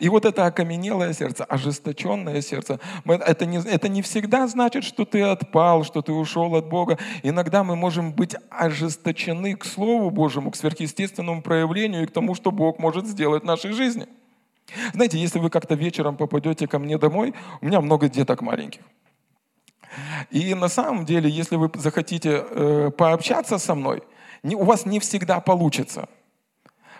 [0.00, 5.22] И вот это окаменелое сердце, ожесточенное сердце, это не, это не всегда значит, что ты
[5.22, 6.98] отпал, что ты ушел от Бога.
[7.22, 12.50] Иногда мы можем быть ожесточены к Слову Божьему, к сверхъестественному проявлению и к тому, что
[12.50, 14.06] Бог может сделать в нашей жизни.
[14.94, 18.82] Знаете, если вы как-то вечером попадете ко мне домой, у меня много деток маленьких.
[20.30, 24.02] И на самом деле, если вы захотите э, пообщаться со мной,
[24.42, 26.08] не, у вас не всегда получится–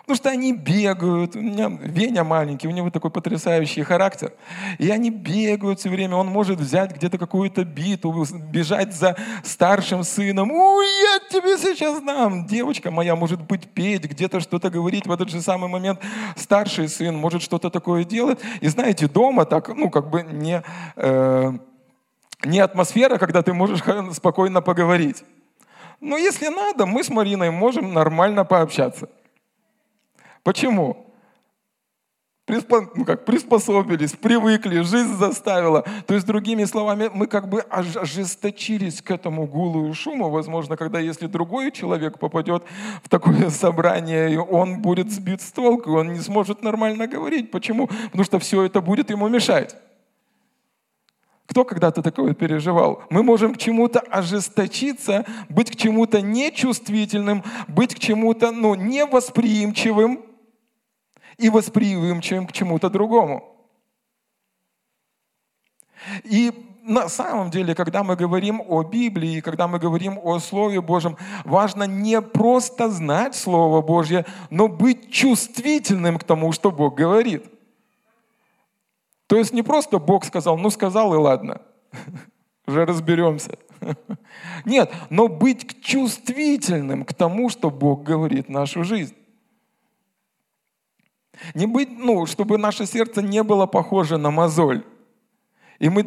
[0.03, 1.37] Потому что они бегают.
[1.37, 4.33] У меня Веня маленький, у него такой потрясающий характер.
[4.77, 6.17] И они бегают все время.
[6.17, 8.11] Он может взять где-то какую-то биту,
[8.51, 10.51] бежать за старшим сыном.
[10.51, 12.45] Ой, я тебе сейчас дам.
[12.45, 15.07] Девочка моя может быть петь, где-то что-то говорить.
[15.07, 16.01] В этот же самый момент
[16.35, 18.39] старший сын может что-то такое делать.
[18.59, 20.63] И знаете, дома так, ну, как бы не,
[20.97, 21.51] э,
[22.43, 25.23] не атмосфера, когда ты можешь спокойно поговорить.
[26.01, 29.07] Но если надо, мы с Мариной можем нормально пообщаться.
[30.43, 31.03] Почему?
[32.45, 35.85] Приспо, ну как, приспособились, привыкли, жизнь заставила.
[36.05, 40.29] То есть, другими словами, мы как бы ожесточились к этому гулу и шуму.
[40.29, 42.65] Возможно, когда если другой человек попадет
[43.01, 47.49] в такое собрание, он будет сбит с толку, он не сможет нормально говорить.
[47.49, 47.87] Почему?
[47.87, 49.77] Потому что все это будет ему мешать.
[51.45, 53.03] Кто когда-то такое переживал?
[53.09, 60.19] Мы можем к чему-то ожесточиться, быть к чему-то нечувствительным, быть к чему-то ну, невосприимчивым,
[61.37, 63.43] и восприимчивым к чему-то другому.
[66.23, 66.51] И
[66.83, 71.83] на самом деле, когда мы говорим о Библии, когда мы говорим о Слове Божьем, важно
[71.83, 77.45] не просто знать Слово Божье, но быть чувствительным к тому, что Бог говорит.
[79.27, 81.61] То есть не просто Бог сказал, ну сказал и ладно,
[82.67, 83.57] уже разберемся.
[84.65, 89.15] Нет, но быть чувствительным к тому, что Бог говорит в нашу жизнь.
[91.53, 94.83] Не быть, ну, чтобы наше сердце не было похоже на мозоль.
[95.79, 96.05] И мы,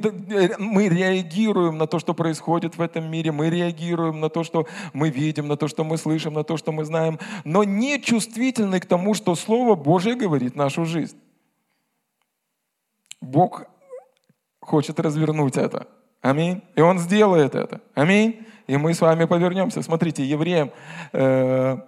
[0.58, 5.10] мы реагируем на то, что происходит в этом мире, мы реагируем на то, что мы
[5.10, 8.86] видим, на то, что мы слышим, на то, что мы знаем, но не чувствительны к
[8.86, 11.18] тому, что Слово Божье говорит нашу жизнь.
[13.20, 13.64] Бог
[14.60, 15.88] хочет развернуть это.
[16.22, 16.62] Аминь.
[16.74, 17.80] И Он сделает это.
[17.94, 18.46] Аминь.
[18.66, 19.82] И мы с вами повернемся.
[19.82, 20.70] Смотрите, Евреям
[21.12, 21.78] э,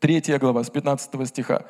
[0.00, 1.64] 3 глава, с 15 стиха.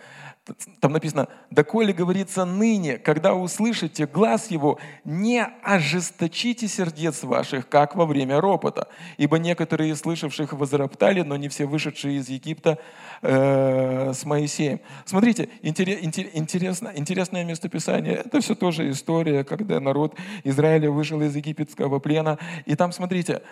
[0.80, 8.06] Там написано, «Доколе, говорится, ныне, когда услышите глаз его, не ожесточите сердец ваших, как во
[8.06, 8.88] время ропота.
[9.18, 12.78] Ибо некоторые слышавших возроптали, но не все вышедшие из Египта
[13.22, 14.80] э, с Моисеем».
[15.04, 18.14] Смотрите, интересно, интересное местописание.
[18.24, 22.38] Это все тоже история, когда народ Израиля вышел из египетского плена.
[22.66, 23.42] И там, смотрите,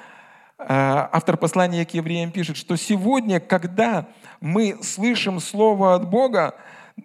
[0.68, 4.08] автор послания к евреям пишет, что сегодня, когда
[4.40, 6.54] мы слышим Слово от Бога,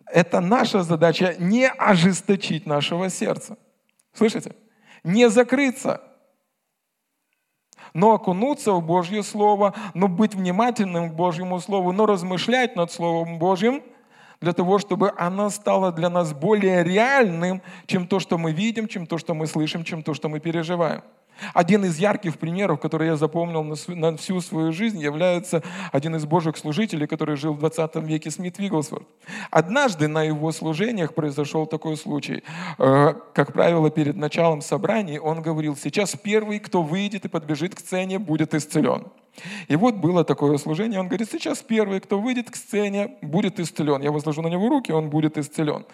[0.07, 3.57] это наша задача не ожесточить нашего сердца.
[4.13, 4.55] Слышите?
[5.03, 6.01] Не закрыться,
[7.93, 13.39] но окунуться в Божье Слово, но быть внимательным к Божьему Слову, но размышлять над Словом
[13.39, 13.81] Божьим
[14.41, 19.07] для того, чтобы оно стало для нас более реальным, чем то, что мы видим, чем
[19.07, 21.03] то, что мы слышим, чем то, что мы переживаем.
[21.54, 26.58] Один из ярких примеров, который я запомнил на всю свою жизнь, является один из божьих
[26.58, 29.08] служителей, который жил в 20 веке, Смит Вигглсворт.
[29.52, 32.43] Однажды на его служениях произошел такой случай.
[32.78, 37.80] Э, как правило, перед началом собраний он говорил, сейчас первый, кто выйдет и подбежит к
[37.80, 39.06] сцене, будет исцелен.
[39.67, 44.02] И вот было такое служение, он говорит, сейчас первый, кто выйдет к сцене, будет исцелен.
[44.02, 45.86] Я возложу на него руки, он будет исцелен.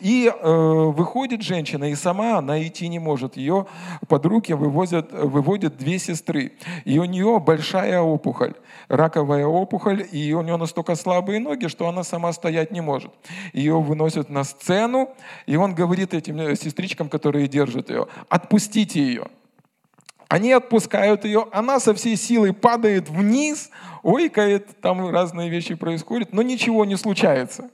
[0.00, 3.36] И э, выходит женщина, и сама она идти не может.
[3.36, 3.66] Ее
[4.08, 6.52] под руки вывозят, выводят две сестры.
[6.84, 8.54] И у нее большая опухоль,
[8.88, 13.10] раковая опухоль, и у нее настолько слабые ноги, что она сама стоять не может.
[13.52, 15.10] Ее выносят на сцену,
[15.46, 19.26] и он говорит этим сестричкам, которые держат ее, отпустите ее.
[20.28, 23.70] Они отпускают ее, она со всей силой падает вниз,
[24.02, 27.70] ойкает, там разные вещи происходят, но ничего не случается.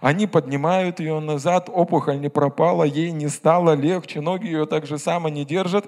[0.00, 4.98] Они поднимают ее назад, опухоль не пропала, ей не стало легче, ноги ее так же
[4.98, 5.86] само не держат.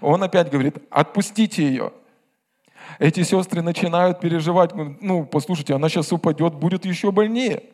[0.00, 1.92] Он опять говорит, отпустите ее.
[3.00, 7.64] Эти сестры начинают переживать, ну, послушайте, она сейчас упадет, будет еще больнее.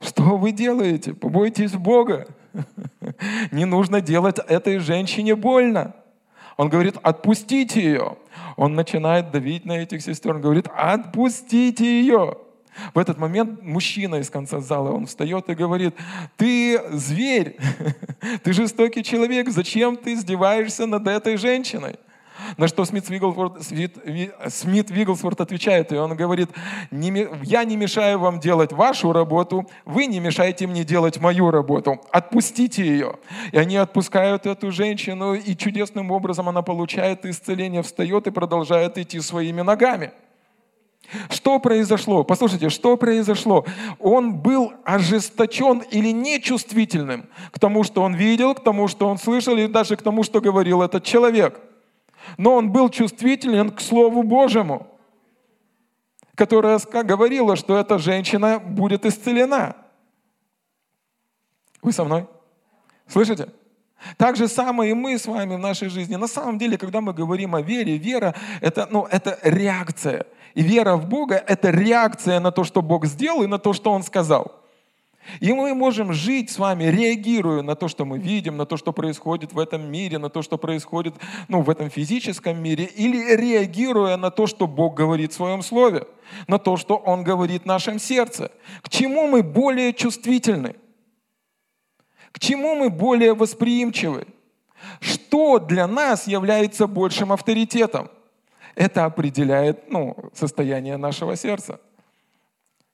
[0.00, 1.14] Что вы делаете?
[1.14, 2.28] Побойтесь Бога.
[3.50, 5.94] Не нужно делать этой женщине больно.
[6.56, 8.16] Он говорит, отпустите ее.
[8.56, 10.36] Он начинает давить на этих сестер.
[10.36, 12.38] Он говорит, отпустите ее.
[12.94, 15.94] В этот момент мужчина из конца зала, он встает и говорит,
[16.36, 17.56] ты зверь,
[18.42, 21.96] ты жестокий человек, зачем ты издеваешься над этой женщиной?
[22.56, 26.50] На что Смит Вигглсворт, Смит, Вигглсворт отвечает, и он говорит,
[26.90, 32.84] я не мешаю вам делать вашу работу, вы не мешаете мне делать мою работу, отпустите
[32.84, 33.16] ее.
[33.52, 39.20] И они отпускают эту женщину, и чудесным образом она получает исцеление, встает и продолжает идти
[39.20, 40.12] своими ногами.
[41.30, 42.24] Что произошло?
[42.24, 43.64] Послушайте, что произошло?
[44.00, 49.56] Он был ожесточен или нечувствительным к тому, что он видел, к тому, что он слышал,
[49.56, 51.60] и даже к тому, что говорил этот человек–
[52.36, 54.86] но он был чувствителен к Слову Божьему,
[56.34, 59.76] которое говорило, что эта женщина будет исцелена.
[61.82, 62.26] Вы со мной?
[63.06, 63.48] Слышите?
[64.16, 66.16] Так же самое и мы с вами в нашей жизни.
[66.16, 70.26] На самом деле, когда мы говорим о вере, вера это, ну, это реакция.
[70.54, 73.92] И вера в Бога– это реакция на то, что Бог сделал и на то, что
[73.92, 74.65] Он сказал.
[75.40, 78.92] И мы можем жить с вами, реагируя на то, что мы видим, на то, что
[78.92, 81.14] происходит в этом мире, на то, что происходит
[81.48, 86.06] ну, в этом физическом мире, или реагируя на то, что Бог говорит в Своем Слове,
[86.48, 88.50] на то, что Он говорит в нашем сердце.
[88.82, 90.76] К чему мы более чувствительны?
[92.32, 94.26] К чему мы более восприимчивы?
[95.00, 98.10] Что для нас является большим авторитетом?
[98.74, 101.80] Это определяет ну, состояние нашего сердца.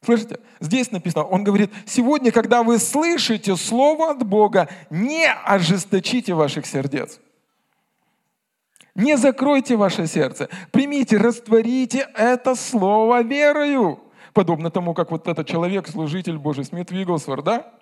[0.05, 0.41] Слышите?
[0.59, 7.21] Здесь написано, он говорит, сегодня, когда вы слышите Слово от Бога, не ожесточите ваших сердец.
[8.97, 10.49] Не закройте ваше сердце.
[10.73, 14.01] Примите, растворите это Слово верою.
[14.33, 17.73] Подобно тому, как вот этот человек, служитель Божий, Смит Вигглсворт, да?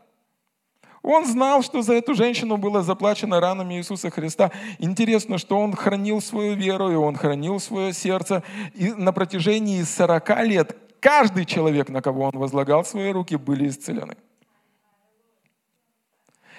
[1.02, 4.50] Он знал, что за эту женщину было заплачено ранами Иисуса Христа.
[4.78, 8.42] Интересно, что он хранил свою веру, и он хранил свое сердце.
[8.74, 14.16] И на протяжении 40 лет каждый человек, на кого он возлагал свои руки, были исцелены.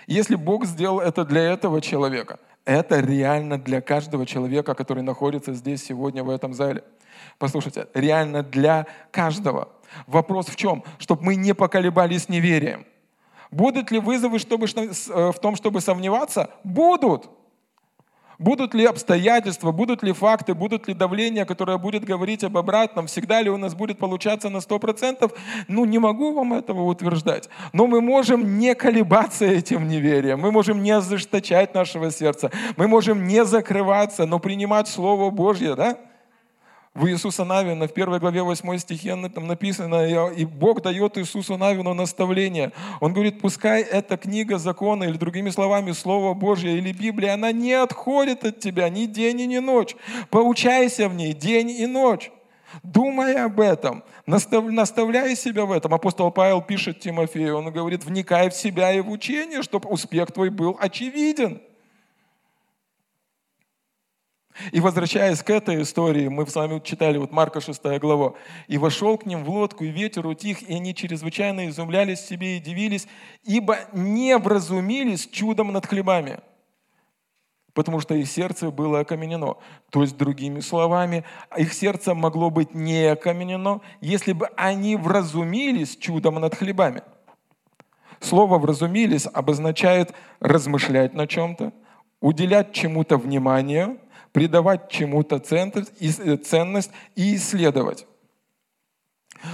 [0.07, 5.83] Если Бог сделал это для этого человека, это реально для каждого человека, который находится здесь
[5.83, 6.83] сегодня в этом зале.
[7.37, 9.69] Послушайте, реально для каждого.
[10.07, 10.83] Вопрос в чем?
[10.97, 12.85] Чтобы мы не поколебались неверием.
[13.51, 16.49] Будут ли вызовы чтобы, э, в том, чтобы сомневаться?
[16.63, 17.29] Будут.
[18.41, 23.39] Будут ли обстоятельства, будут ли факты, будут ли давление, которое будет говорить об обратном, всегда
[23.39, 25.31] ли у нас будет получаться на 100%,
[25.67, 27.49] ну не могу вам этого утверждать.
[27.71, 33.27] Но мы можем не колебаться этим неверием, мы можем не ожесточать нашего сердца, мы можем
[33.27, 35.99] не закрываться, но принимать Слово Божье, да?
[36.93, 41.93] В Иисуса Навина, в первой главе 8 стихе там написано, и Бог дает Иисусу Навину
[41.93, 42.73] наставление.
[42.99, 47.73] Он говорит, пускай эта книга закона, или другими словами, Слово Божье или Библия, она не
[47.73, 49.95] отходит от тебя ни день ни ночь.
[50.29, 52.29] Поучайся в ней день и ночь.
[52.83, 55.93] Думай об этом, наставляй себя в этом.
[55.93, 60.49] Апостол Павел пишет Тимофею, он говорит, вникай в себя и в учение, чтобы успех твой
[60.49, 61.61] был очевиден.
[64.71, 68.33] И возвращаясь к этой истории, мы с вами читали вот Марка 6 глава.
[68.67, 72.59] «И вошел к ним в лодку, и ветер утих, и они чрезвычайно изумлялись себе и
[72.59, 73.07] дивились,
[73.43, 76.39] ибо не вразумились чудом над хлебами»
[77.73, 79.55] потому что их сердце было окаменено.
[79.91, 81.23] То есть, другими словами,
[81.55, 87.01] их сердце могло быть не окаменено, если бы они вразумились чудом над хлебами.
[88.19, 91.71] Слово «вразумились» обозначает размышлять на чем-то,
[92.19, 93.95] уделять чему-то внимание–
[94.31, 98.05] придавать чему-то э, ценность и исследовать.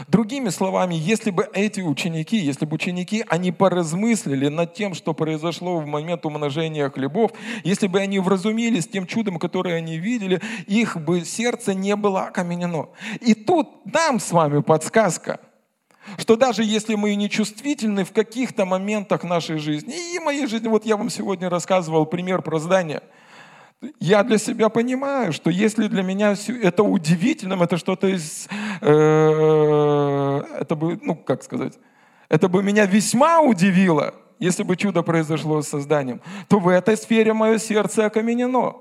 [0.09, 5.79] Другими словами, если бы эти ученики, если бы ученики, они поразмыслили над тем, что произошло
[5.79, 7.31] в момент умножения хлебов,
[7.63, 12.89] если бы они вразумились тем чудом, которое они видели, их бы сердце не было окаменено.
[13.21, 15.39] И тут нам с вами подсказка,
[16.17, 20.85] что даже если мы не чувствительны в каких-то моментах нашей жизни, и моей жизни, вот
[20.85, 23.01] я вам сегодня рассказывал пример про здание–
[23.99, 28.47] я для себя понимаю, что если для меня это удивительным, это что-то из...
[28.81, 31.77] Э, это бы, ну, как сказать,
[32.27, 37.33] это бы меня весьма удивило, если бы чудо произошло с созданием, то в этой сфере
[37.33, 38.77] мое сердце окаменено.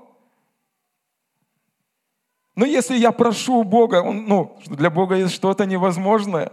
[2.55, 6.51] Но если я прошу Бога, он, ну, для Бога есть что-то невозможное,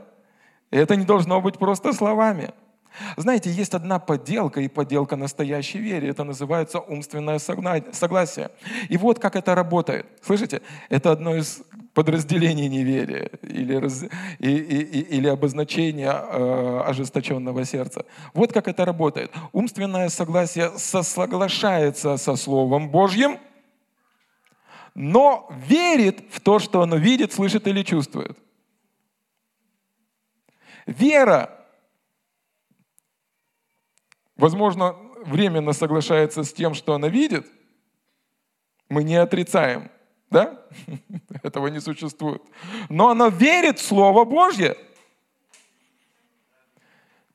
[0.70, 2.52] это не должно быть просто словами–
[3.16, 6.08] знаете, есть одна подделка и подделка настоящей вере.
[6.08, 8.50] Это называется умственное согласие.
[8.88, 10.06] И вот как это работает.
[10.22, 10.62] Слышите?
[10.88, 11.62] Это одно из
[11.94, 14.04] подразделений неверия или, раз,
[14.38, 18.04] и, и, или обозначения э, ожесточенного сердца.
[18.32, 19.32] Вот как это работает.
[19.52, 23.38] Умственное согласие соглашается со Словом Божьим,
[24.94, 28.38] но верит в то, что оно видит, слышит или чувствует.
[30.86, 31.63] Вера
[34.36, 37.46] возможно, временно соглашается с тем, что она видит,
[38.88, 39.90] мы не отрицаем,
[40.30, 40.60] да?
[41.42, 42.42] Этого не существует.
[42.88, 44.76] Но она верит в Слово Божье.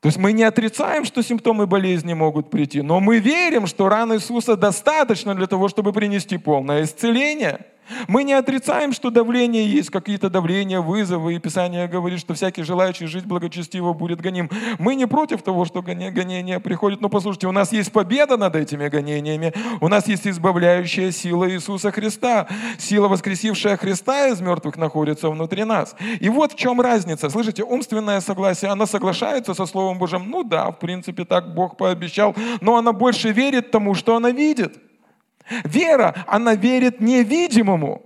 [0.00, 4.14] То есть мы не отрицаем, что симптомы болезни могут прийти, но мы верим, что раны
[4.14, 7.66] Иисуса достаточно для того, чтобы принести полное исцеление–
[8.08, 13.06] мы не отрицаем, что давление есть, какие-то давления, вызовы, и Писание говорит, что всякий желающий
[13.06, 14.50] жить благочестиво будет гоним.
[14.78, 18.88] Мы не против того, что гонения приходят, но послушайте, у нас есть победа над этими
[18.88, 22.46] гонениями, у нас есть избавляющая сила Иисуса Христа,
[22.78, 25.94] сила, воскресившая Христа из мертвых, находится внутри нас.
[26.20, 27.30] И вот в чем разница.
[27.30, 32.34] Слышите, умственное согласие, она соглашается со Словом Божьим, ну да, в принципе, так Бог пообещал,
[32.60, 34.78] но она больше верит тому, что она видит.
[35.64, 38.02] Вера, она верит невидимому.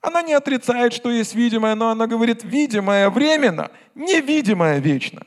[0.00, 5.22] Она не отрицает, что есть видимое, но она говорит, видимое временно, невидимое вечно.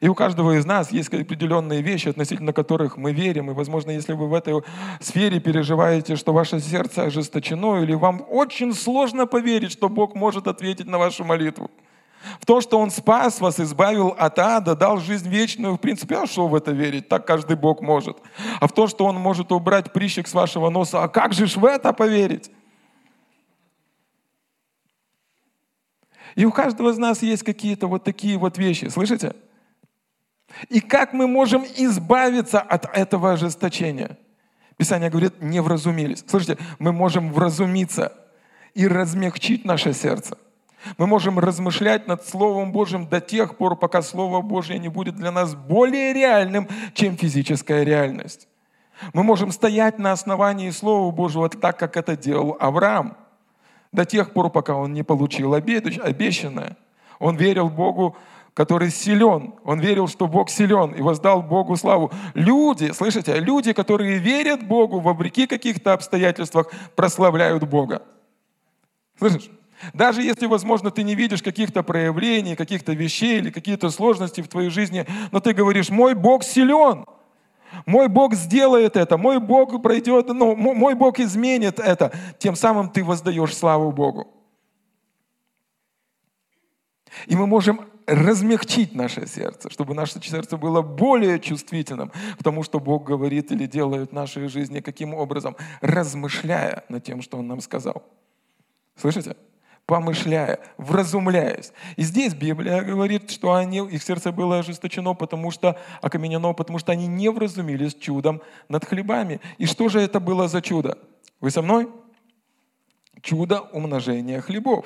[0.00, 3.50] И у каждого из нас есть определенные вещи, относительно которых мы верим.
[3.50, 4.62] И, возможно, если вы в этой
[5.00, 10.86] сфере переживаете, что ваше сердце ожесточено, или вам очень сложно поверить, что Бог может ответить
[10.86, 11.70] на вашу молитву–
[12.40, 16.26] в то, что Он спас вас, избавил от ада, дал жизнь вечную, в принципе, а
[16.26, 17.08] что в это верить?
[17.08, 18.18] Так каждый Бог может.
[18.60, 21.56] А в то, что Он может убрать прищик с вашего носа, а как же ж
[21.56, 22.50] в это поверить?
[26.34, 29.34] И у каждого из нас есть какие-то вот такие вот вещи, слышите?
[30.68, 34.18] И как мы можем избавиться от этого ожесточения?
[34.76, 36.24] Писание говорит, не вразумились.
[36.26, 38.12] Слышите, мы можем вразумиться
[38.74, 40.38] и размягчить наше сердце–
[40.96, 45.30] мы можем размышлять над Словом Божьим до тех пор, пока Слово Божье не будет для
[45.30, 48.48] нас более реальным, чем физическая реальность.
[49.12, 53.16] Мы можем стоять на основании Слова Божьего так, как это делал Авраам,
[53.92, 56.76] до тех пор, пока он не получил обещанное.
[57.18, 58.16] Он верил Богу,
[58.54, 59.54] который силен.
[59.64, 62.10] Он верил, что Бог силен и воздал Богу славу.
[62.34, 68.02] Люди, слышите, люди, которые верят Богу вопреки каких-то обстоятельствах, прославляют Бога.
[69.18, 69.50] Слышишь?
[69.92, 74.70] Даже если, возможно, ты не видишь каких-то проявлений, каких-то вещей или какие-то сложности в твоей
[74.70, 77.06] жизни, но ты говоришь, мой Бог силен,
[77.86, 82.12] мой Бог сделает это, мой Бог пройдет, ну, мой Бог изменит это.
[82.38, 84.28] Тем самым ты воздаешь славу Богу.
[87.26, 92.80] И мы можем размягчить наше сердце, чтобы наше сердце было более чувствительным к тому, что
[92.80, 97.60] Бог говорит или делает в нашей жизни, каким образом, размышляя над тем, что Он нам
[97.60, 98.02] сказал.
[98.96, 99.36] Слышите?
[99.88, 101.72] Помышляя, вразумляясь.
[101.96, 106.92] И здесь Библия говорит, что они, их сердце было ожесточено, потому что окаменено, потому что
[106.92, 109.40] они не вразумились чудом над хлебами.
[109.56, 110.98] И что же это было за чудо?
[111.40, 111.88] Вы со мной?
[113.22, 114.84] Чудо умножения хлебов.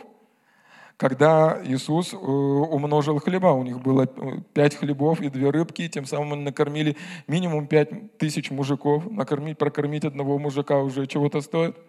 [0.97, 4.09] Когда Иисус э, умножил хлеба, у них было э,
[4.55, 6.97] пять хлебов и две рыбки, тем самым накормили
[7.27, 9.11] минимум пять тысяч мужиков.
[9.11, 11.77] Накормить, прокормить одного мужика уже чего-то стоит–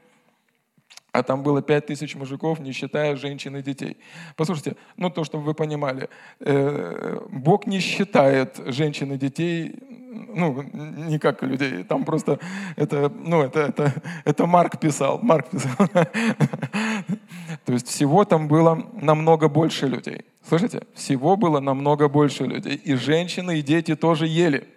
[1.14, 3.98] а там было пять тысяч мужиков, не считая женщин и детей.
[4.36, 6.10] Послушайте, ну то, чтобы вы понимали,
[6.40, 9.76] э, Бог не считает женщин и детей,
[10.36, 12.40] ну, не как людей, там просто,
[12.76, 13.94] это, ну, это, это,
[14.26, 15.88] это Марк писал, Марк писал.
[17.66, 20.26] То есть всего там было намного больше людей.
[20.48, 20.82] Слышите?
[20.96, 22.76] Всего было намного больше людей.
[22.76, 24.68] И женщины, и дети тоже ели.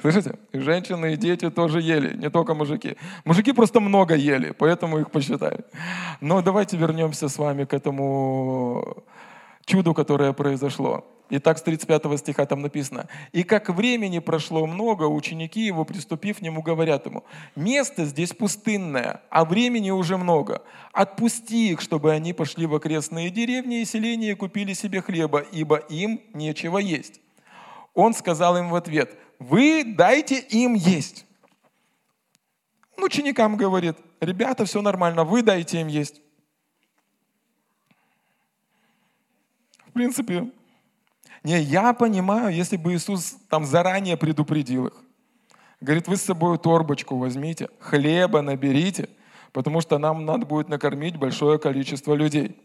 [0.00, 0.38] Слышите?
[0.52, 2.96] И женщины, и дети тоже ели, не только мужики.
[3.24, 5.64] Мужики просто много ели, поэтому их посчитали.
[6.20, 9.04] Но давайте вернемся с вами к этому
[9.64, 11.04] чуду, которое произошло.
[11.28, 13.08] Итак, с 35 стиха там написано.
[13.32, 17.24] «И как времени прошло много, ученики его, приступив к нему, говорят ему,
[17.56, 20.62] место здесь пустынное, а времени уже много.
[20.92, 25.76] Отпусти их, чтобы они пошли в окрестные деревни и селения и купили себе хлеба, ибо
[25.76, 27.20] им нечего есть».
[27.94, 31.26] Он сказал им в ответ– вы дайте им есть.
[32.96, 36.20] Он ученикам говорит, ребята, все нормально, вы дайте им есть.
[39.86, 40.50] В принципе,
[41.42, 44.94] не, я понимаю, если бы Иисус там заранее предупредил их.
[45.80, 49.10] Говорит, вы с собой торбочку возьмите, хлеба наберите,
[49.52, 52.60] потому что нам надо будет накормить большое количество людей.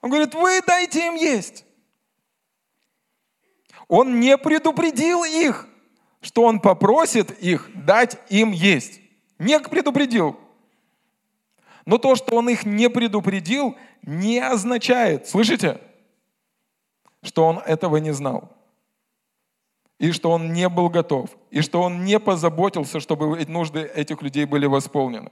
[0.00, 1.64] Он говорит, вы дайте им есть.
[3.88, 5.68] Он не предупредил их
[6.26, 9.00] что он попросит их дать им есть.
[9.38, 10.36] Не предупредил.
[11.84, 15.80] Но то, что он их не предупредил, не означает, слышите,
[17.22, 18.50] что он этого не знал.
[20.00, 21.30] И что он не был готов.
[21.52, 25.30] И что он не позаботился, чтобы нужды этих людей были восполнены.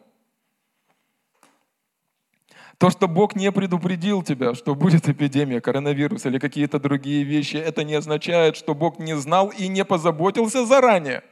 [2.85, 7.82] То, что Бог не предупредил тебя, что будет эпидемия, коронавирус или какие-то другие вещи, это
[7.82, 11.22] не означает, что Бог не знал и не позаботился заранее,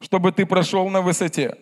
[0.00, 1.56] чтобы ты прошел на высоте.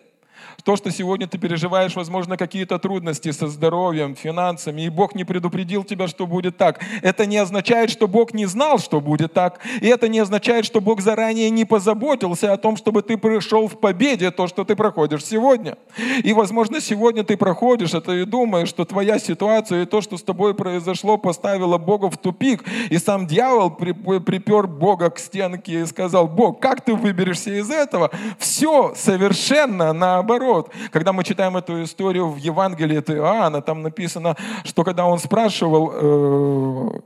[0.63, 5.83] То, что сегодня ты переживаешь, возможно, какие-то трудности со здоровьем, финансами, и Бог не предупредил
[5.83, 6.79] тебя, что будет так.
[7.01, 9.59] Это не означает, что Бог не знал, что будет так.
[9.81, 13.79] И это не означает, что Бог заранее не позаботился о том, чтобы ты пришел в
[13.79, 15.77] победе то, что ты проходишь сегодня.
[16.23, 20.23] И, возможно, сегодня ты проходишь это и думаешь, что твоя ситуация и то, что с
[20.23, 22.63] тобой произошло, поставило Бога в тупик.
[22.89, 28.11] И сам дьявол припер Бога к стенке и сказал, Бог, как ты выберешься из этого?
[28.37, 30.71] Все совершенно наоборот наоборот.
[30.91, 35.91] Когда мы читаем эту историю в Евангелии от Иоанна, там написано, что когда он спрашивал,
[35.93, 36.99] э,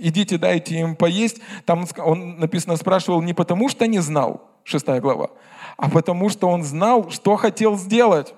[0.00, 5.30] идите дайте им поесть, там он написано спрашивал не потому, что не знал, шестая глава,
[5.76, 8.34] а потому что он знал, что хотел сделать.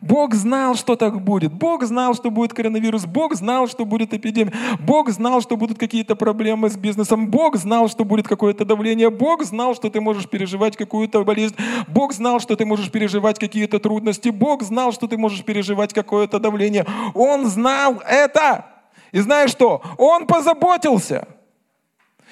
[0.00, 1.52] Бог знал, что так будет.
[1.52, 3.06] Бог знал, что будет коронавирус.
[3.06, 4.52] Бог знал, что будет эпидемия.
[4.80, 7.28] Бог знал, что будут какие-то проблемы с бизнесом.
[7.28, 9.10] Бог знал, что будет какое-то давление.
[9.10, 11.56] Бог знал, что ты можешь переживать какую-то болезнь.
[11.88, 14.28] Бог знал, что ты можешь переживать какие-то трудности.
[14.28, 16.86] Бог знал, что ты можешь переживать какое-то давление.
[17.14, 18.66] Он знал это.
[19.12, 19.82] И знаешь что?
[19.98, 21.26] Он позаботился,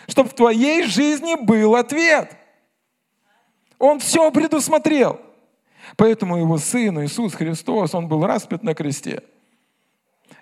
[0.08, 2.36] чтобы в твоей жизни был ответ.
[3.78, 5.20] Он все предусмотрел.
[5.96, 9.22] Поэтому его сын Иисус Христос, он был распят на кресте.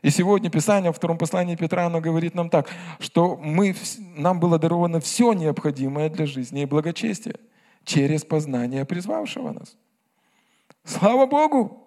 [0.03, 3.75] И сегодня Писание во втором послании Петра, оно говорит нам так, что мы,
[4.17, 7.37] нам было даровано все необходимое для жизни и благочестия
[7.85, 9.77] через познание призвавшего нас.
[10.85, 11.87] Слава Богу!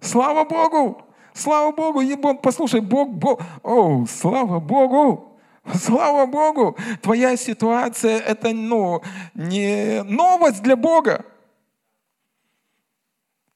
[0.00, 1.02] Слава Богу!
[1.32, 2.00] Слава Богу!
[2.02, 5.38] И послушай, Бог, Бог, о, слава Богу!
[5.72, 6.76] Слава Богу!
[7.00, 9.00] Твоя ситуация– это ну,
[9.34, 11.24] не новость для Бога.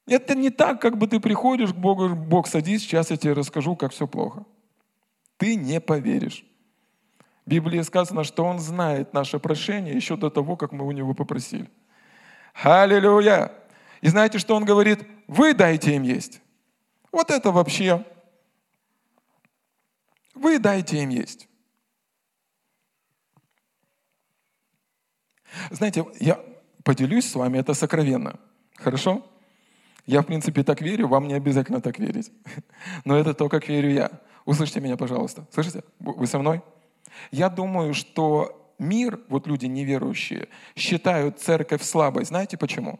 [0.09, 3.75] Это не так, как бы ты приходишь к Богу, Бог, садись, сейчас я тебе расскажу,
[3.75, 4.43] как все плохо.
[5.37, 6.43] Ты не поверишь.
[7.45, 11.13] В Библии сказано, что Он знает наше прошение еще до того, как мы у Него
[11.13, 11.69] попросили.
[12.55, 13.51] Аллилуйя!
[14.01, 15.07] И знаете, что Он говорит?
[15.27, 16.41] Вы дайте им есть.
[17.11, 18.03] Вот это вообще.
[20.33, 21.47] Вы дайте им есть.
[25.69, 26.43] Знаете, я
[26.83, 28.39] поделюсь с вами, это сокровенно.
[28.75, 29.23] Хорошо?
[30.09, 32.31] Я, в принципе, так верю, вам не обязательно так верить.
[33.05, 34.09] Но это то, как верю я.
[34.43, 35.45] Услышьте меня, пожалуйста.
[35.53, 35.83] Слышите?
[35.99, 36.63] Вы со мной?
[37.29, 42.25] Я думаю, что мир, вот люди неверующие, считают церковь слабой.
[42.25, 42.99] Знаете почему?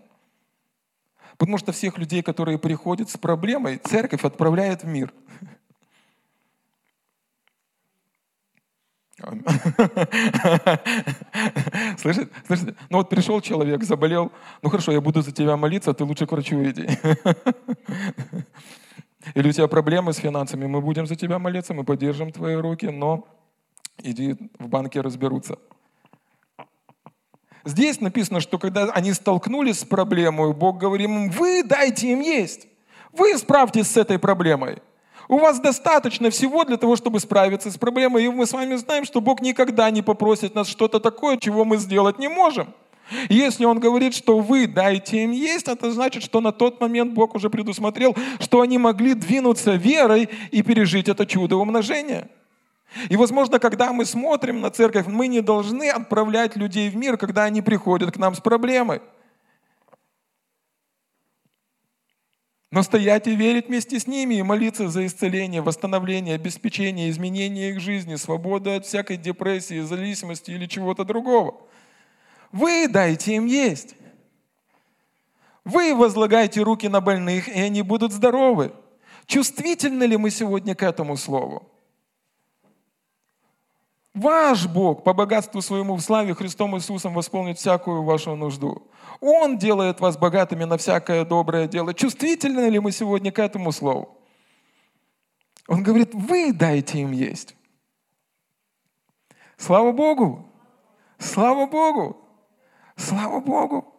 [1.39, 5.11] Потому что всех людей, которые приходят с проблемой, церковь отправляет в мир.
[11.97, 12.29] Слышите?
[12.47, 12.75] Слышите?
[12.89, 14.31] Ну вот пришел человек, заболел.
[14.61, 16.83] Ну хорошо, я буду за тебя молиться, а ты лучше к врачу иди.
[19.35, 22.87] Или у тебя проблемы с финансами, мы будем за тебя молиться, мы поддержим твои руки,
[22.87, 23.27] но
[24.01, 25.57] иди в банке разберутся.
[27.65, 32.67] Здесь написано, что когда они столкнулись с проблемой, Бог говорит им, вы дайте им есть.
[33.11, 34.81] Вы справьтесь с этой проблемой.
[35.29, 38.25] У вас достаточно всего для того, чтобы справиться с проблемой.
[38.25, 41.77] И мы с вами знаем, что Бог никогда не попросит нас что-то такое, чего мы
[41.77, 42.73] сделать не можем.
[43.29, 47.35] Если Он говорит, что вы дайте им есть, это значит, что на тот момент Бог
[47.35, 52.27] уже предусмотрел, что они могли двинуться верой и пережить это чудо умножения.
[53.07, 57.43] И, возможно, когда мы смотрим на церковь, мы не должны отправлять людей в мир, когда
[57.43, 59.01] они приходят к нам с проблемой.
[62.71, 67.79] Но стоять и верить вместе с ними и молиться за исцеление, восстановление, обеспечение, изменение их
[67.79, 71.55] жизни, свободу от всякой депрессии, зависимости или чего-то другого.
[72.51, 73.95] Вы дайте им есть.
[75.65, 78.71] Вы возлагайте руки на больных, и они будут здоровы.
[79.25, 81.67] Чувствительны ли мы сегодня к этому слову?
[84.19, 88.83] Ваш Бог по богатству своему в славе Христом Иисусом восполнит всякую вашу нужду.
[89.21, 91.93] Он делает вас богатыми на всякое доброе дело.
[91.93, 94.17] Чувствительны ли мы сегодня к этому слову?
[95.67, 97.55] Он говорит, вы дайте им есть.
[99.55, 100.45] Слава Богу!
[101.17, 102.17] Слава Богу!
[102.97, 103.93] Слава Богу!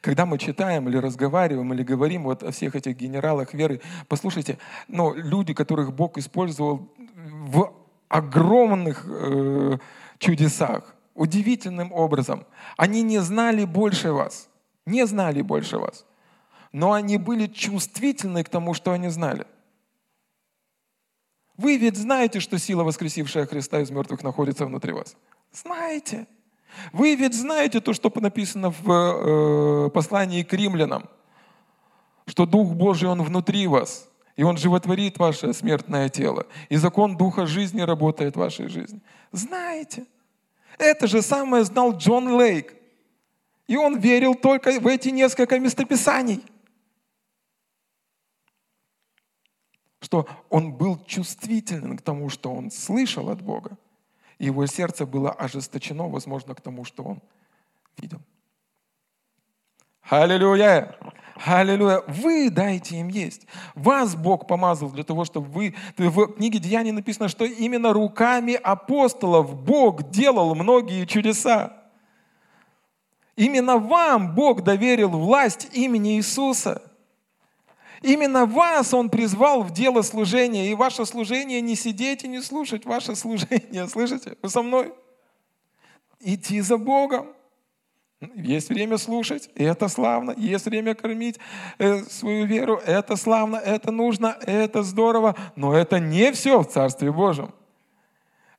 [0.00, 5.14] Когда мы читаем или разговариваем, или говорим вот о всех этих генералах веры, послушайте, но
[5.14, 7.72] люди, которых Бог использовал в
[8.08, 9.78] огромных э,
[10.18, 14.48] чудесах, удивительным образом, они не знали больше вас,
[14.86, 16.06] не знали больше вас,
[16.72, 19.46] но они были чувствительны к тому, что они знали.
[21.56, 25.14] Вы ведь знаете, что сила, воскресившая Христа из мертвых, находится внутри вас.
[25.52, 26.26] Знаете.
[26.92, 31.08] Вы ведь знаете то, что написано в э, послании к римлянам,
[32.26, 37.46] что Дух Божий, Он внутри вас, и Он животворит ваше смертное тело, и закон Духа
[37.46, 39.00] жизни работает в вашей жизни.
[39.32, 40.04] Знаете.
[40.78, 42.74] Это же самое знал Джон Лейк.
[43.66, 46.42] И он верил только в эти несколько местописаний.
[50.00, 53.76] Что он был чувствителен к тому, что он слышал от Бога
[54.40, 57.20] и его сердце было ожесточено, возможно, к тому, что он
[57.98, 58.20] видел.
[60.08, 60.96] Аллилуйя!
[61.44, 62.02] Аллилуйя!
[62.08, 63.46] Вы дайте им есть.
[63.74, 65.74] Вас Бог помазал для того, чтобы вы...
[65.98, 71.76] В книге Деяний написано, что именно руками апостолов Бог делал многие чудеса.
[73.36, 76.82] Именно вам Бог доверил власть имени Иисуса–
[78.02, 80.70] Именно вас Он призвал в дело служения.
[80.70, 82.84] И ваше служение не сидеть и не слушать.
[82.84, 84.36] Ваше служение, слышите?
[84.42, 84.92] Вы со мной?
[86.20, 87.28] Идти за Богом.
[88.34, 90.34] Есть время слушать, и это славно.
[90.36, 91.38] Есть время кормить
[91.78, 95.36] э, свою веру, это славно, это нужно, это здорово.
[95.56, 97.54] Но это не все в Царстве Божьем.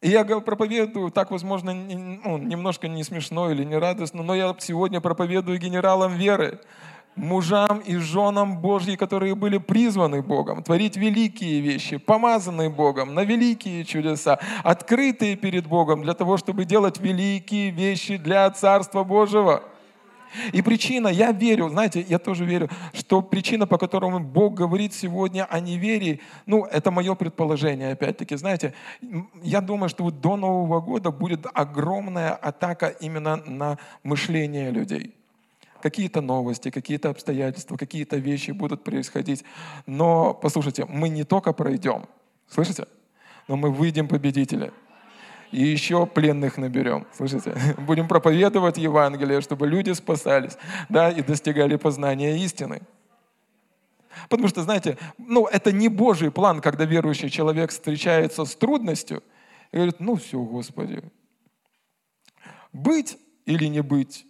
[0.02, 5.00] И я проповедую, так, возможно, ну, немножко не смешно или не радостно, но я сегодня
[5.00, 6.60] проповедую генералам веры
[7.22, 13.86] мужам и женам Божьим, которые были призваны Богом, творить великие вещи, помазанные Богом на великие
[13.86, 19.64] чудеса, открытые перед Богом для того, чтобы делать великие вещи для Царства Божьего.
[20.54, 25.46] И причина, я верю, знаете, я тоже верю, что причина, по которой Бог говорит сегодня
[25.46, 28.74] о неверии, ну, это мое предположение, опять-таки, знаете,
[29.44, 35.21] я думаю, что вот до Нового года будет огромная атака именно на мышление людей
[35.82, 39.44] какие-то новости, какие-то обстоятельства, какие-то вещи будут происходить.
[39.86, 42.06] Но, послушайте, мы не только пройдем,
[42.48, 42.88] слышите?
[43.48, 44.72] Но мы выйдем победители.
[45.52, 47.06] И еще пленных наберем.
[47.14, 47.54] Слышите?
[47.78, 50.58] Будем проповедовать Евангелие, чтобы люди спасались,
[50.88, 52.82] да, и достигали познания истины.
[54.30, 59.24] Потому что, знаете, ну, это не Божий план, когда верующий человек встречается с трудностью
[59.72, 61.04] и говорит, ну все, Господи,
[62.72, 64.26] быть или не быть,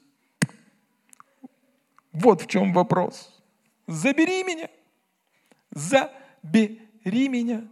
[2.14, 3.42] Вот в чем вопрос.
[3.88, 4.70] Забери меня.
[5.72, 7.68] Забери меня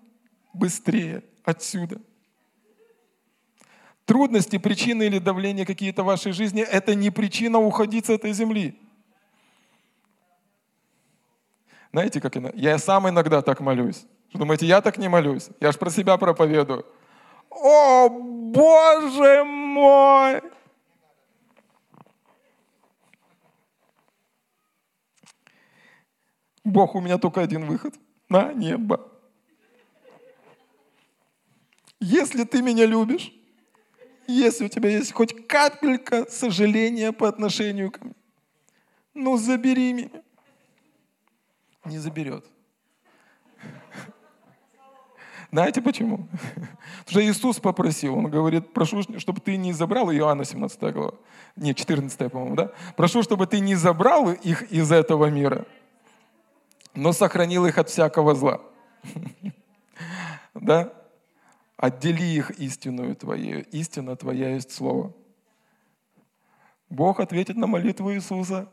[0.53, 2.01] быстрее отсюда.
[4.05, 8.79] Трудности, причины или давление какие-то в вашей жизни– это не причина уходить с этой земли.
[11.91, 14.05] Знаете, как я, я сам иногда так молюсь.
[14.29, 15.49] Что думаете, я так не молюсь?
[15.59, 16.85] Я ж про себя проповедую.
[17.49, 20.41] О, Боже мой!
[26.63, 27.95] Бог, у меня только один выход–
[28.29, 29.11] на небо.
[31.99, 33.33] Если ты меня любишь,
[34.27, 38.13] если у тебя есть хоть капелька сожаления по отношению ко мне,
[39.13, 40.21] ну забери меня.
[41.83, 42.45] Не заберет.
[45.51, 46.29] Знаете почему?
[46.99, 51.13] Потому что Иисус попросил, Он говорит, прошу, чтобы ты не забрал, Иоанна 17 глава,
[51.55, 52.71] не, 14, по-моему, да?
[52.95, 55.65] Прошу, чтобы ты не забрал их из этого мира,
[56.93, 58.61] но сохранил их от всякого зла.
[60.53, 60.93] Да?
[61.77, 63.61] Отдели их истинную Твою.
[63.71, 65.13] Истина Твоя есть Слово.
[66.89, 68.67] Бог ответит на молитву Иисуса.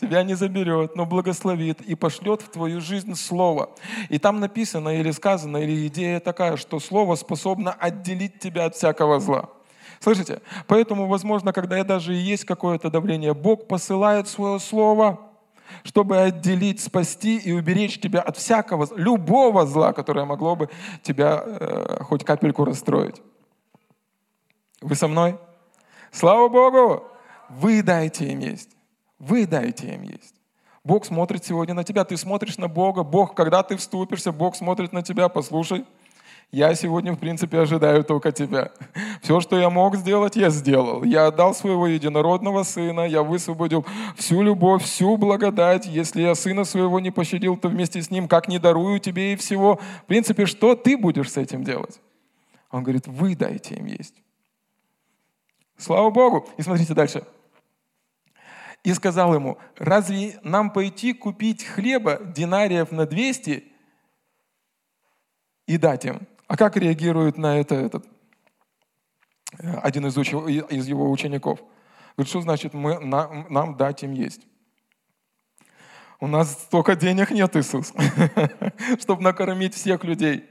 [0.00, 3.70] Тебя не заберет, но благословит и пошлет в твою жизнь Слово.
[4.08, 9.20] И там написано или сказано, или идея такая, что Слово способно отделить тебя от всякого
[9.20, 9.50] зла.
[10.00, 10.42] Слышите?
[10.66, 15.31] Поэтому, возможно, когда я даже и есть какое-то давление, Бог посылает свое Слово,
[15.84, 20.68] чтобы отделить, спасти и уберечь тебя от всякого, любого зла, которое могло бы
[21.02, 23.22] тебя э, хоть капельку расстроить.
[24.80, 25.38] Вы со мной?
[26.10, 27.04] Слава Богу!
[27.48, 28.70] Вы дайте им есть.
[29.18, 30.34] Вы дайте им есть.
[30.84, 33.04] Бог смотрит сегодня на тебя, ты смотришь на Бога.
[33.04, 35.84] Бог, когда ты вступишься, Бог смотрит на тебя, послушай.
[36.52, 38.72] Я сегодня, в принципе, ожидаю только тебя.
[39.22, 41.02] Все, что я мог сделать, я сделал.
[41.02, 43.86] Я отдал своего единородного сына, я высвободил
[44.18, 45.86] всю любовь, всю благодать.
[45.86, 49.36] Если я сына своего не пощадил, то вместе с ним как не дарую тебе и
[49.36, 49.80] всего.
[50.02, 51.98] В принципе, что ты будешь с этим делать?
[52.70, 54.22] Он говорит, вы дайте им есть.
[55.78, 56.46] Слава Богу.
[56.58, 57.24] И смотрите дальше
[58.84, 63.64] и сказал ему, разве нам пойти купить хлеба динариев на 200
[65.66, 66.26] и дать им?
[66.52, 68.06] А как реагирует на это этот,
[69.58, 70.34] э, один из, уч...
[70.34, 71.60] из его учеников?
[72.14, 74.42] Говорит, что значит мы, нам, нам дать им есть?
[76.20, 77.94] У нас столько денег нет, Иисус,
[79.00, 80.44] чтобы накормить всех людей.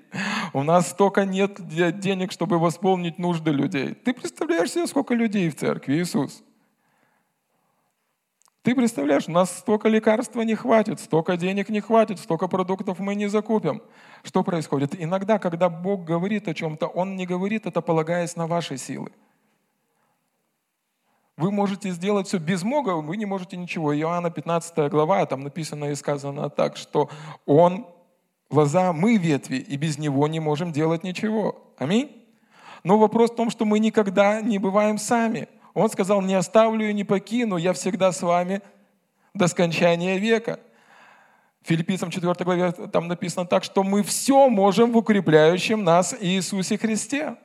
[0.53, 3.93] У нас столько нет денег, чтобы восполнить нужды людей.
[3.93, 6.41] Ты представляешь себе, сколько людей в церкви, Иисус?
[8.63, 13.15] Ты представляешь, у нас столько лекарства не хватит, столько денег не хватит, столько продуктов мы
[13.15, 13.81] не закупим.
[14.23, 14.93] Что происходит?
[15.01, 19.11] Иногда, когда Бог говорит о чем-то, Он не говорит это, полагаясь на ваши силы.
[21.37, 23.97] Вы можете сделать все без Бога, вы не можете ничего.
[23.97, 27.09] Иоанна 15 глава, там написано и сказано так, что
[27.47, 27.87] Он
[28.51, 31.73] лоза, мы ветви, и без Него не можем делать ничего.
[31.79, 32.11] Аминь?
[32.83, 36.93] Но вопрос в том, что мы никогда не бываем сами– он сказал, не оставлю и
[36.93, 38.61] не покину, я всегда с вами
[39.33, 40.59] до скончания века.
[41.63, 47.35] Филиппийцам 4 главе там написано так, что мы все можем в укрепляющем нас Иисусе Христе.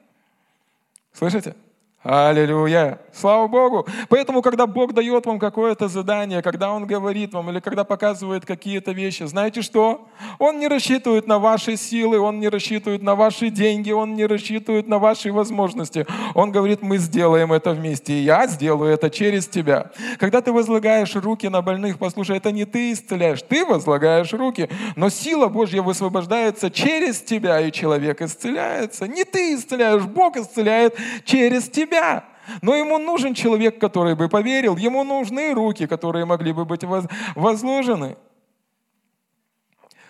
[1.13, 1.55] Слышите?
[2.03, 3.01] Аллилуйя!
[3.13, 3.87] Слава Богу!
[4.09, 8.93] Поэтому, когда Бог дает вам какое-то задание, когда Он говорит вам или когда показывает какие-то
[8.93, 10.07] вещи, знаете что?
[10.39, 14.87] Он не рассчитывает на ваши силы, Он не рассчитывает на ваши деньги, Он не рассчитывает
[14.87, 16.07] на ваши возможности.
[16.35, 19.91] Он говорит, мы сделаем это вместе, и я сделаю это через тебя.
[20.19, 25.09] Когда ты возлагаешь руки на больных, послушай, это не ты исцеляешь, ты возлагаешь руки, но
[25.09, 29.09] сила Божья высвобождается через тебя, и человек исцеляется.
[29.09, 30.95] Не ты исцеляешь, Бог исцеляет
[31.25, 32.25] через тебя себя.
[32.63, 34.77] Но ему нужен человек, который бы поверил.
[34.77, 36.85] Ему нужны руки, которые могли бы быть
[37.35, 38.17] возложены.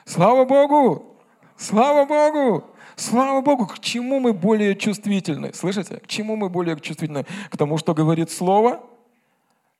[0.05, 1.17] Слава Богу!
[1.57, 2.65] Слава Богу!
[2.97, 3.67] Слава Богу!
[3.67, 5.53] К чему мы более чувствительны?
[5.53, 5.97] Слышите?
[5.97, 7.25] К чему мы более чувствительны?
[7.51, 8.81] К тому, что говорит Слово,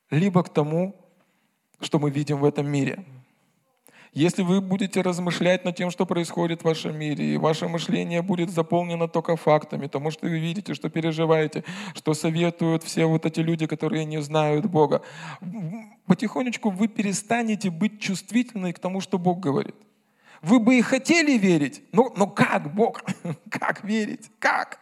[0.09, 0.95] либо к тому,
[1.79, 3.05] что мы видим в этом мире.
[4.13, 8.49] Если вы будете размышлять над тем, что происходит в вашем мире, и ваше мышление будет
[8.49, 13.67] заполнено только фактами, тому, что вы видите, что переживаете, что советуют все вот эти люди,
[13.67, 15.01] которые не знают Бога,
[16.05, 19.75] потихонечку вы перестанете быть чувствительны к тому, что Бог говорит.
[20.41, 23.03] Вы бы и хотели верить, но, но как Бог?
[23.49, 24.29] Как верить?
[24.39, 24.79] Как?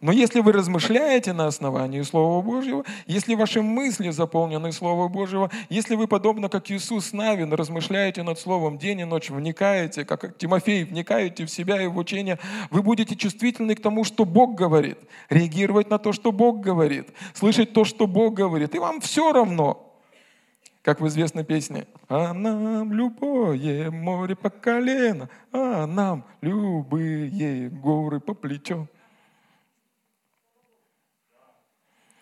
[0.00, 5.94] Но если вы размышляете на основании Слова Божьего, если ваши мысли заполнены Словом Божьего, если
[5.94, 11.44] вы, подобно как Иисус Навин, размышляете над Словом день и ночь, вникаете, как Тимофей, вникаете
[11.44, 12.38] в себя и в учение,
[12.70, 14.98] вы будете чувствительны к тому, что Бог говорит,
[15.28, 19.86] реагировать на то, что Бог говорит, слышать то, что Бог говорит, и вам все равно,
[20.80, 21.86] как в известной песне.
[22.08, 28.88] А нам любое море по колено, а нам любые горы по плечо.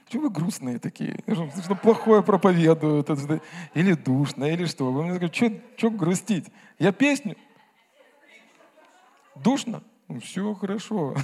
[0.09, 1.21] Чего вы грустные такие?
[1.27, 3.05] Что плохое проповедую?
[3.75, 4.91] Или душно, или что?
[4.91, 6.47] Вы мне говорите, что грустить?
[6.79, 7.37] Я песню.
[9.35, 9.83] Душно?
[10.09, 11.15] Ну, все хорошо.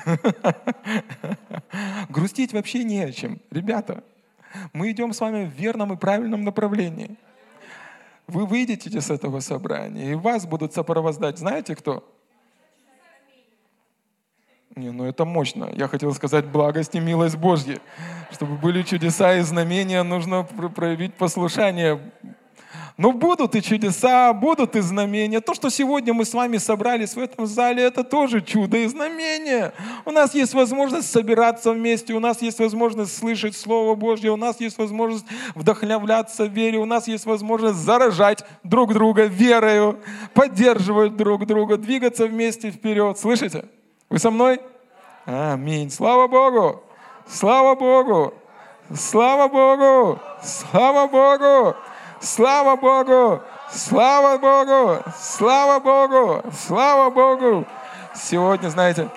[2.11, 3.41] Грустить вообще не о чем.
[3.51, 4.05] Ребята,
[4.75, 7.17] мы идем с вами в верном и правильном направлении.
[8.27, 12.14] Вы выйдете с этого собрания, и вас будут сопровождать, знаете кто?
[14.77, 15.71] Не, ну это мощно.
[15.73, 17.79] Я хотел сказать благость и милость Божья.
[18.33, 22.01] Чтобы были чудеса и знамения, нужно проявить послушание.
[22.97, 25.41] Но будут и чудеса, будут и знамения.
[25.41, 29.73] То, что сегодня мы с вами собрались в этом зале, это тоже чудо и знамение.
[30.05, 34.61] У нас есть возможность собираться вместе, у нас есть возможность слышать Слово Божье, у нас
[34.61, 39.99] есть возможность вдохновляться в вере, у нас есть возможность заражать друг друга верою,
[40.33, 43.19] поддерживать друг друга, двигаться вместе вперед.
[43.19, 43.65] Слышите?
[44.15, 44.61] Вы со мной?
[45.27, 45.91] Аминь.
[45.91, 46.85] Слава Богу!
[47.27, 48.33] Слава Богу!
[48.95, 50.21] Слава Богу!
[50.41, 51.77] Слава Богу!
[52.21, 53.43] Слава Богу!
[53.73, 55.03] Слава Богу!
[55.19, 56.45] Слава Богу!
[56.53, 57.67] Слава Богу!
[58.15, 59.11] Сегодня, знаете,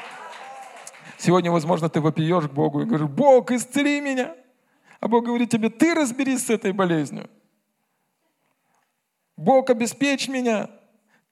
[1.19, 4.33] сегодня, возможно, ты вопиешь к Богу и говоришь, Бог, исцели меня.
[4.99, 7.29] А Бог говорит тебе, ты разберись с этой болезнью.
[9.35, 10.71] Бог, обеспечь меня.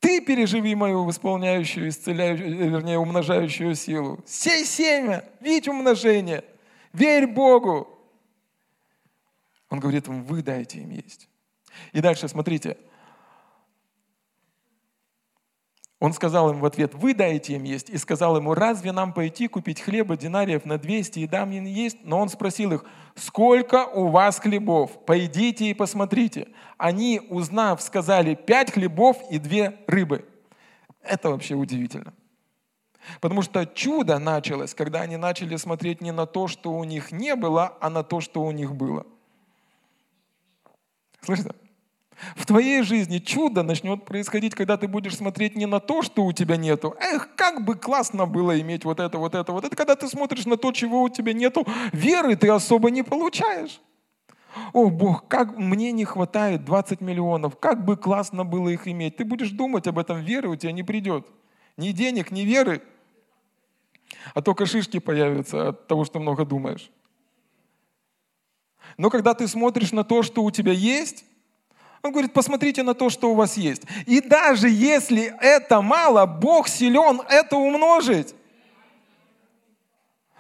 [0.06, 4.20] Ты переживи мою восполняющую, исцеляющую, э, вернее, умножающую силу.
[4.28, 6.44] Сей семя, видь умножение,
[6.94, 7.88] верь Богу.
[9.68, 11.28] Он говорит вам, вы дайте им есть.
[11.92, 12.78] И дальше, смотрите,
[16.06, 17.90] Он сказал им в ответ, вы даете им есть.
[17.90, 21.98] И сказал ему, разве нам пойти купить хлеба динариев на 200 и дам им есть?
[22.04, 22.86] Но он спросил их,
[23.16, 25.04] сколько у вас хлебов?
[25.08, 26.50] Пойдите и посмотрите.
[26.78, 30.30] Они, узнав, сказали, пять хлебов и две рыбы.
[31.02, 32.14] Это вообще удивительно.
[33.20, 37.36] Потому что чудо началось, когда они начали смотреть не на то, что у них не
[37.36, 39.08] было, а на то, что у них было.
[41.22, 41.56] Слышите?
[42.36, 46.32] В твоей жизни чудо начнет происходить, когда ты будешь смотреть не на то, что у
[46.32, 46.96] тебя нету.
[47.00, 49.76] Эх, как бы классно было иметь вот это, вот это, вот это.
[49.76, 53.82] Когда ты смотришь на то, чего у тебя нету, веры ты особо не получаешь.
[54.72, 59.18] О, Бог, как мне не хватает 20 миллионов, как бы классно было их иметь.
[59.18, 61.28] Ты будешь думать об этом, веры у тебя не придет.
[61.76, 62.82] Ни денег, ни веры,
[64.34, 66.90] а только шишки появятся от того, что много думаешь.
[68.98, 71.26] Но когда ты смотришь на то, что у тебя есть,
[72.06, 73.84] он говорит, посмотрите на то, что у вас есть.
[74.06, 78.36] И даже если это мало, Бог силен это умножить.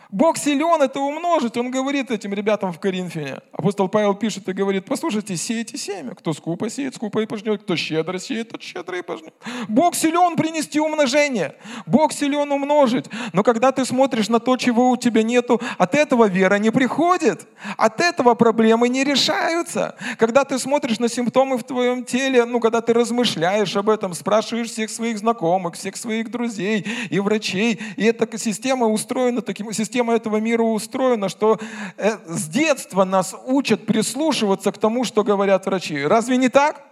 [0.09, 1.57] Бог силен это умножить.
[1.57, 3.39] Он говорит этим ребятам в Коринфяне.
[3.51, 6.15] Апостол Павел пишет и говорит, послушайте, сеете семя.
[6.15, 7.63] Кто скупо сеет, скупо и пожнет.
[7.63, 9.33] Кто щедро сеет, тот щедро и пожнет.
[9.67, 11.55] Бог силен принести умножение.
[11.85, 13.05] Бог силен умножить.
[13.33, 17.47] Но когда ты смотришь на то, чего у тебя нету, от этого вера не приходит.
[17.77, 19.95] От этого проблемы не решаются.
[20.17, 24.69] Когда ты смотришь на симптомы в твоем теле, ну, когда ты размышляешь об этом, спрашиваешь
[24.69, 30.13] всех своих знакомых, всех своих друзей и врачей, и эта система устроена таким, система система
[30.13, 31.57] этого мира устроена, что
[31.95, 36.05] э, с детства нас учат прислушиваться к тому, что говорят врачи.
[36.05, 36.83] Разве не так?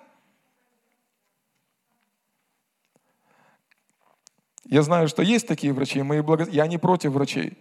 [4.64, 6.48] Я знаю, что есть такие врачи, мы благо...
[6.50, 7.58] я не против врачей.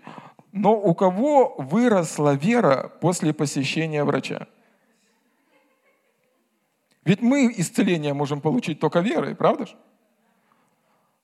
[0.53, 4.47] Но у кого выросла вера после посещения врача?
[7.05, 9.75] Ведь мы исцеление можем получить только верой, правда же?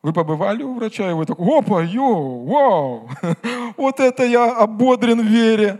[0.08, 3.10] Вы побывали у врача, и вы так, опа, йо, вау,
[3.76, 5.78] вот это я ободрен в вере.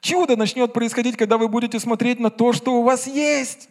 [0.00, 3.70] Чудо начнет происходить, когда вы будете смотреть на то, что у вас есть.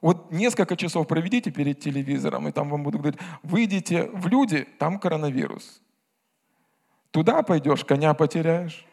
[0.00, 4.98] Вот несколько часов проведите перед телевизором, и там вам будут говорить, выйдите в люди, там
[4.98, 5.82] коронавирус.
[7.10, 8.86] Туда пойдешь, коня потеряешь.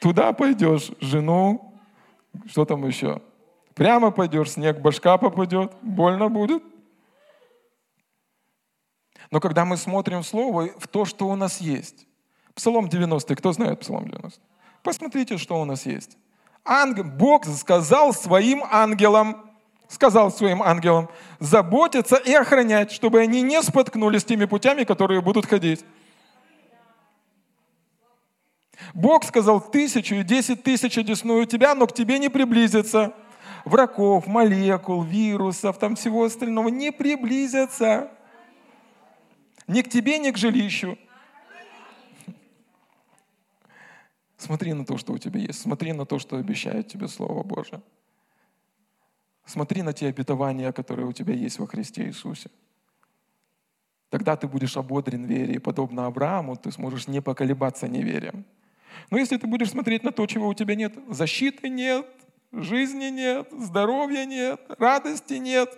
[0.00, 1.75] Туда пойдешь, жену
[2.46, 3.20] что там еще?
[3.74, 6.62] Прямо пойдешь, снег башка попадет, больно будет.
[9.30, 12.06] Но когда мы смотрим Слово, в то, что у нас есть.
[12.54, 14.40] Псалом 90, кто знает Псалом 90?
[14.82, 16.16] Посмотрите, что у нас есть.
[16.64, 19.50] Ангел, Бог сказал своим ангелам,
[19.88, 21.08] сказал своим ангелам,
[21.38, 25.84] заботиться и охранять, чтобы они не споткнулись теми путями, которые будут ходить.
[28.94, 33.14] Бог сказал тысячу и десять тысяч одесную тебя, но к тебе не приблизится.
[33.64, 38.10] Врагов, молекул, вирусов, там всего остального не приблизятся.
[39.66, 40.96] Ни к тебе, ни к жилищу.
[44.36, 45.60] Смотри на то, что у тебя есть.
[45.60, 47.80] Смотри на то, что обещает тебе Слово Божие.
[49.44, 52.50] Смотри на те обетования, которые у тебя есть во Христе Иисусе.
[54.10, 58.44] Тогда ты будешь ободрен вере, и подобно Аврааму ты сможешь не поколебаться неверием.
[59.10, 62.06] Но если ты будешь смотреть на то, чего у тебя нет, защиты нет,
[62.52, 65.76] жизни нет, здоровья нет, радости нет,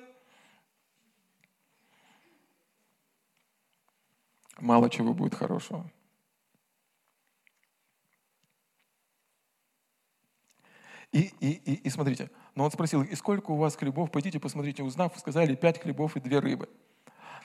[4.60, 5.90] мало чего будет хорошего.
[11.12, 14.10] И, и, и, и смотрите, но он спросил, и сколько у вас хлебов?
[14.10, 14.82] Пойдите, посмотрите.
[14.82, 16.68] Узнав, сказали, пять хлебов и две рыбы.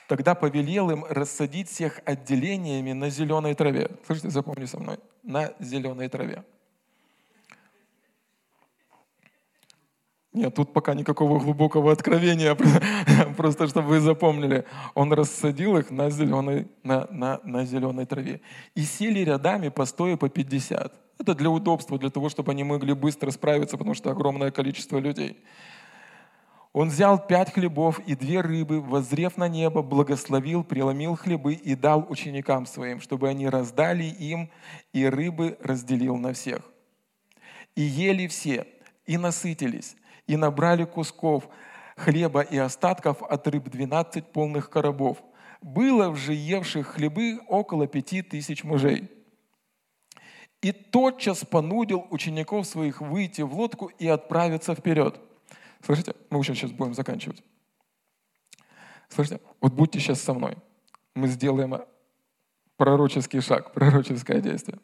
[0.08, 3.90] Тогда повелел им рассадить всех отделениями на зеленой траве.
[4.06, 4.98] Слышите, запомни со мной.
[5.22, 6.44] На зеленой траве.
[10.34, 12.56] Нет, тут пока никакого глубокого откровения,
[13.36, 14.64] просто чтобы вы запомнили.
[14.94, 18.40] Он рассадил их на зеленой, на, на, на зеленой траве.
[18.74, 20.92] И сели рядами по стоя по 50.
[21.20, 25.40] Это для удобства, для того, чтобы они могли быстро справиться, потому что огромное количество людей.
[26.74, 32.04] Он взял пять хлебов и две рыбы, возрев на небо, благословил, преломил хлебы и дал
[32.08, 34.50] ученикам своим, чтобы они раздали им,
[34.92, 36.68] и рыбы разделил на всех.
[37.76, 38.66] И ели все,
[39.06, 39.94] и насытились,
[40.26, 41.48] и набрали кусков
[41.96, 45.18] хлеба и остатков от рыб двенадцать полных коробов.
[45.62, 49.08] Было же евших хлебы около пяти тысяч мужей.
[50.60, 55.20] И тотчас понудил учеников своих выйти в лодку и отправиться вперед.
[55.84, 56.14] Слышите?
[56.30, 57.42] Мы уже сейчас будем заканчивать.
[59.08, 59.40] Слышите?
[59.60, 60.56] Вот будьте сейчас со мной.
[61.14, 61.82] Мы сделаем
[62.76, 64.78] пророческий шаг, пророческое действие.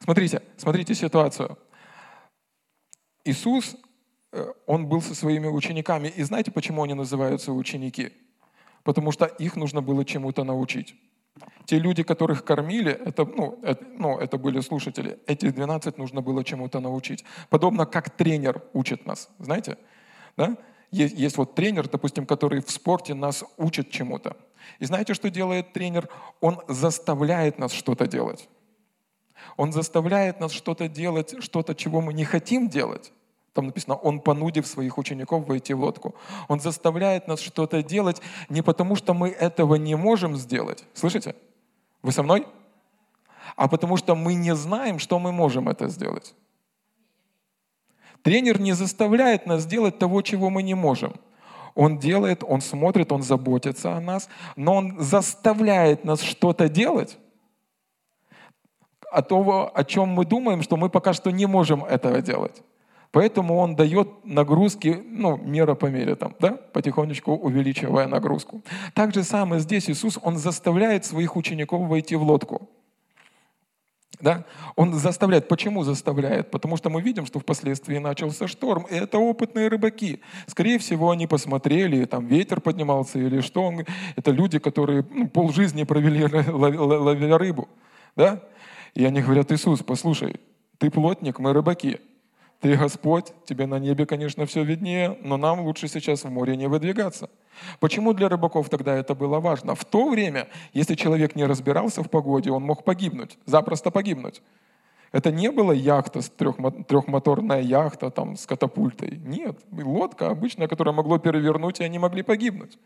[0.00, 1.58] Смотрите, смотрите ситуацию.
[3.24, 3.76] Иисус
[4.32, 6.08] Э, он был со своими учениками.
[6.08, 8.12] И знаете, почему они называются ученики?
[8.82, 10.94] Потому что их нужно было чему-то научить.
[11.66, 15.18] Те люди, которых кормили, это, ну, это, ну, это были слушатели.
[15.26, 17.24] Этих 12 нужно было чему-то научить.
[17.48, 19.30] Подобно как тренер учит нас.
[19.38, 19.78] Знаете?
[20.36, 20.56] Да?
[20.90, 24.36] Есть, есть вот тренер, допустим, который в спорте нас учит чему-то.
[24.78, 26.08] И знаете, что делает тренер?
[26.40, 28.48] Он заставляет нас что-то делать.
[29.56, 33.12] Он заставляет нас что-то делать, что-то, чего мы не хотим делать.
[33.52, 36.14] Там написано, он понудив своих учеников войти в лодку.
[36.48, 40.84] Он заставляет нас что-то делать не потому, что мы этого не можем сделать.
[40.94, 41.34] Слышите?
[42.02, 42.46] Вы со мной?
[43.56, 46.34] А потому что мы не знаем, что мы можем это сделать.
[48.22, 51.14] Тренер не заставляет нас делать того, чего мы не можем.
[51.74, 57.18] Он делает, он смотрит, он заботится о нас, но он заставляет нас что-то делать,
[59.10, 62.62] о того, о чем мы думаем, что мы пока что не можем этого делать.
[63.10, 68.62] Поэтому он дает нагрузки, ну, мера по мере, там, да, потихонечку увеличивая нагрузку.
[68.94, 72.70] Так же самое здесь Иисус, он заставляет своих учеников войти в лодку.
[74.22, 74.44] Да?
[74.76, 75.48] Он заставляет.
[75.48, 76.52] Почему заставляет?
[76.52, 80.20] Потому что мы видим, что впоследствии начался шторм, и это опытные рыбаки.
[80.46, 83.74] Скорее всего, они посмотрели, там ветер поднимался или что.
[84.14, 87.68] Это люди, которые ну, полжизни провели, ловя рыбу.
[88.14, 88.44] Да?
[88.94, 90.36] И они говорят, Иисус, послушай,
[90.78, 91.98] ты плотник, мы рыбаки.
[92.62, 96.68] Ты Господь, тебе на небе, конечно, все виднее, но нам лучше сейчас в море не
[96.68, 97.28] выдвигаться.
[97.80, 99.74] Почему для рыбаков тогда это было важно?
[99.74, 104.42] В то время, если человек не разбирался в погоде, он мог погибнуть, запросто погибнуть.
[105.10, 109.18] Это не была яхта, трехмоторная яхта там, с катапультой.
[109.24, 112.78] Нет, лодка обычная, которая могло перевернуть, и они могли погибнуть.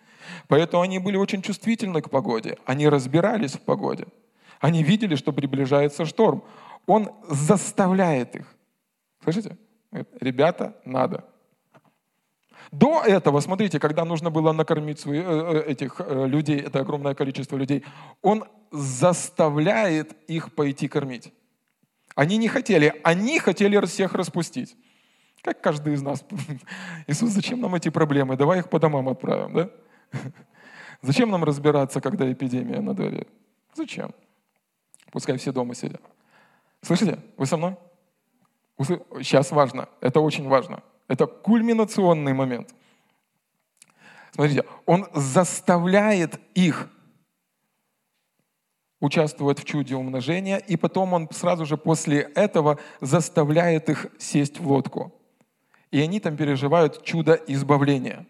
[0.48, 2.56] Поэтому они были очень чувствительны к погоде.
[2.64, 4.06] Они разбирались в погоде.
[4.58, 6.42] Они видели, что приближается шторм.
[6.86, 8.46] Он заставляет их.
[9.22, 9.58] Слышите?
[10.20, 11.24] Ребята, надо.
[12.72, 17.14] До этого, смотрите, когда нужно было накормить свои, э, э, этих э, людей, это огромное
[17.14, 17.84] количество людей,
[18.22, 21.32] он заставляет их пойти кормить.
[22.14, 24.76] Они не хотели, они хотели всех распустить.
[25.42, 26.24] Как каждый из нас.
[27.06, 28.36] Иисус, зачем нам эти проблемы?
[28.36, 29.70] Давай их по домам отправим, да?
[31.02, 33.26] Зачем нам разбираться, когда эпидемия на дворе?
[33.74, 34.12] Зачем?
[35.12, 36.00] Пускай все дома сидят.
[36.82, 37.20] Слышите?
[37.36, 37.76] Вы со мной?
[38.78, 40.82] Сейчас важно, это очень важно.
[41.08, 42.74] Это кульминационный момент.
[44.32, 46.90] Смотрите, он заставляет их
[49.00, 54.68] участвовать в чуде умножения, и потом он сразу же после этого заставляет их сесть в
[54.70, 55.14] лодку.
[55.90, 58.26] И они там переживают чудо избавления.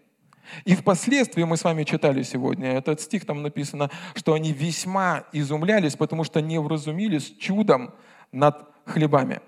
[0.64, 5.97] И впоследствии мы с вами читали сегодня этот стих, там написано, что они весьма изумлялись,
[5.97, 7.94] потому что не вразумились чудом
[8.30, 9.40] над хлебами.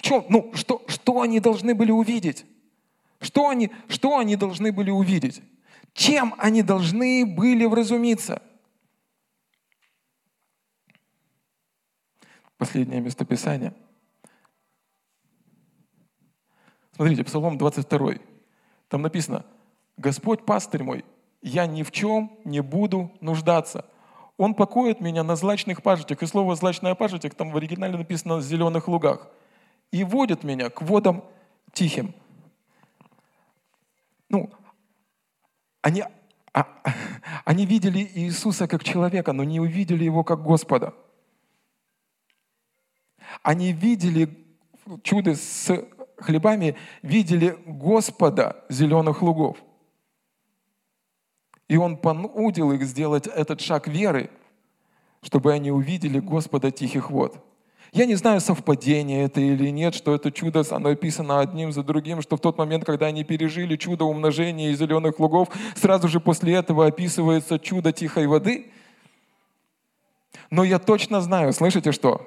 [0.00, 2.46] В чем, ну, что, что они должны были увидеть?
[3.20, 5.42] Что они, что они должны были увидеть?
[5.92, 8.42] Чем они должны были вразумиться?
[12.56, 13.74] Последнее местописание.
[16.96, 18.14] Смотрите, Псалом 22.
[18.88, 19.44] Там написано,
[19.98, 21.04] «Господь пастырь мой,
[21.42, 23.84] я ни в чем не буду нуждаться.
[24.38, 26.22] Он покоит меня на злачных пажитях».
[26.22, 29.28] И слово «злачная пажитик» там в оригинале написано «в зеленых лугах».
[29.92, 31.24] «И водит меня к водам
[31.72, 32.14] тихим».
[34.28, 34.48] Ну,
[35.82, 36.04] они,
[36.52, 36.66] а,
[37.44, 40.94] они видели Иисуса как человека, но не увидели Его как Господа.
[43.42, 44.36] Они видели
[45.02, 45.70] чудо с
[46.18, 49.58] хлебами, видели Господа зеленых лугов.
[51.68, 54.30] И Он понудил их сделать этот шаг веры,
[55.22, 57.44] чтобы они увидели Господа тихих вод.
[57.92, 62.22] Я не знаю, совпадение это или нет, что это чудо, оно описано одним за другим,
[62.22, 66.54] что в тот момент, когда они пережили чудо умножения из зеленых лугов, сразу же после
[66.54, 68.70] этого описывается чудо тихой воды.
[70.50, 72.26] Но я точно знаю, слышите что?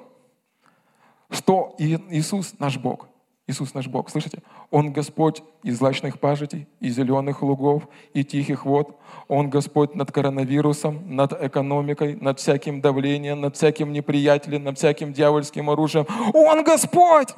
[1.30, 3.08] Что Иисус наш Бог–
[3.46, 4.38] Иисус наш Бог, слышите?
[4.70, 7.82] Он Господь из злачных пажитей, и зеленых лугов,
[8.14, 8.98] и тихих вод.
[9.28, 15.68] Он Господь над коронавирусом, над экономикой, над всяким давлением, над всяким неприятелем, над всяким дьявольским
[15.68, 16.06] оружием.
[16.32, 17.34] Он Господь!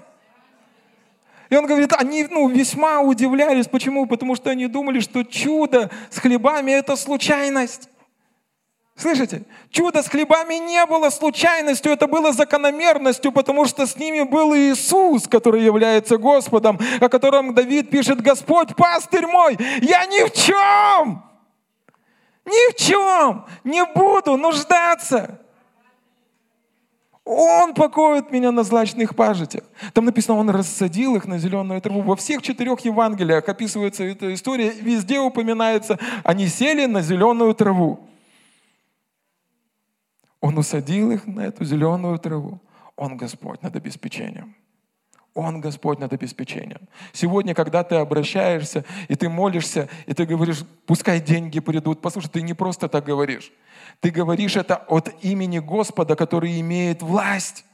[1.50, 3.66] И он говорит, они ну, весьма удивлялись.
[3.66, 4.06] Почему?
[4.06, 7.88] Потому что они думали, что чудо с хлебами– это случайность.
[8.96, 9.44] Слышите?
[9.70, 15.28] Чудо с хлебами не было случайностью, это было закономерностью, потому что с ними был Иисус,
[15.28, 21.22] который является Господом, о котором Давид пишет, Господь, пастырь мой, я ни в чем,
[22.46, 25.40] ни в чем не буду нуждаться.
[27.26, 29.64] Он покоит меня на злачных пажитях.
[29.92, 32.00] Там написано, он рассадил их на зеленую траву.
[32.00, 38.08] Во всех четырех Евангелиях описывается эта история, везде упоминается, они сели на зеленую траву.
[40.40, 42.60] Он усадил их на эту зеленую траву.
[42.96, 44.54] Он Господь над обеспечением.
[45.34, 46.88] Он Господь над обеспечением.
[47.12, 52.00] Сегодня, когда ты обращаешься, и ты молишься, и ты говоришь, пускай деньги придут.
[52.00, 53.52] Послушай, ты не просто так говоришь.
[54.00, 57.65] Ты говоришь это от имени Господа, который имеет власть.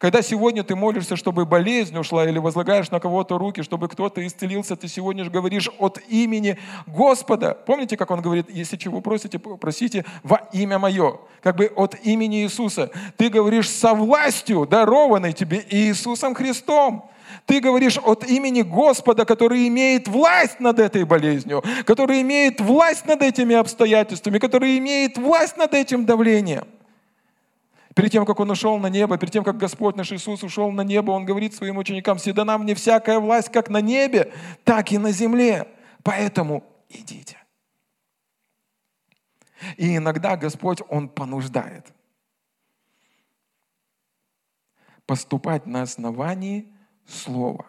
[0.00, 4.74] Когда сегодня ты молишься, чтобы болезнь ушла, или возлагаешь на кого-то руки, чтобы кто-то исцелился,
[4.74, 7.58] ты сегодня же говоришь от имени Господа.
[7.66, 11.18] Помните, как он говорит, если чего просите, просите во имя мое.
[11.42, 12.90] Как бы от имени Иисуса.
[13.18, 17.10] Ты говоришь со властью, дарованной тебе Иисусом Христом.
[17.44, 23.20] Ты говоришь от имени Господа, который имеет власть над этой болезнью, который имеет власть над
[23.20, 26.64] этими обстоятельствами, который имеет власть над этим давлением.
[28.00, 30.80] Перед тем, как Он ушел на небо, перед тем, как Господь наш Иисус ушел на
[30.80, 34.32] небо, Он говорит своим ученикам, «Седана мне всякая власть как на небе,
[34.64, 35.68] так и на земле.
[36.02, 37.36] Поэтому идите».
[39.76, 41.92] И иногда Господь, Он понуждает
[45.04, 46.72] поступать на основании
[47.06, 47.66] Слова,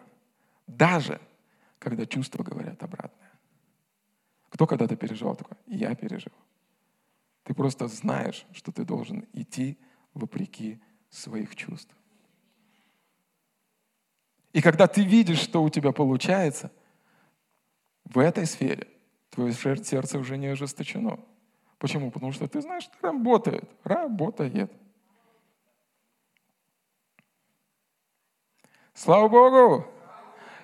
[0.66, 1.20] даже
[1.78, 3.32] когда чувства говорят обратное.
[4.48, 5.58] Кто когда-то переживал такое?
[5.66, 6.40] Я переживал.
[7.42, 9.76] Ты просто знаешь, что ты должен идти
[10.14, 11.94] вопреки своих чувств.
[14.52, 16.70] И когда ты видишь, что у тебя получается,
[18.04, 18.88] в этой сфере
[19.30, 21.18] твое сердце уже не ожесточено.
[21.78, 22.10] Почему?
[22.10, 24.70] Потому что ты знаешь, что работает, работает.
[28.94, 29.86] Слава Богу!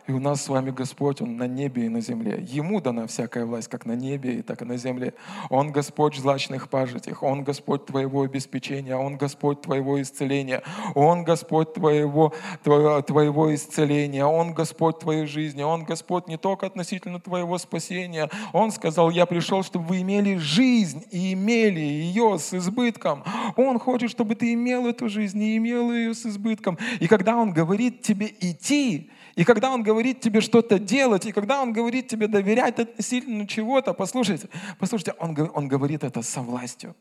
[0.08, 2.42] И у нас с вами Господь, Он на небе и на земле.
[2.48, 5.12] Ему дана всякая власть, как на небе, и так и на земле.
[5.50, 10.62] Он Господь злачных пажитих, Он Господь твоего обеспечения, Он Господь твоего исцеления,
[10.94, 12.32] Он Господь твоего,
[12.64, 18.30] твоего, твоего исцеления, Он Господь твоей жизни, Он Господь не только относительно твоего спасения.
[18.54, 23.24] Он сказал, я пришел, чтобы вы имели жизнь и имели ее с избытком.
[23.56, 26.78] Он хочет, чтобы ты имел эту жизнь и имел ее с избытком.
[26.98, 31.62] И когда Он говорит тебе идти, и когда Он говорит тебе что-то делать, и когда
[31.62, 34.48] Он говорит тебе доверять относительно чего-то, послушайте,
[34.80, 36.96] послушайте, Он, он говорит это со властью.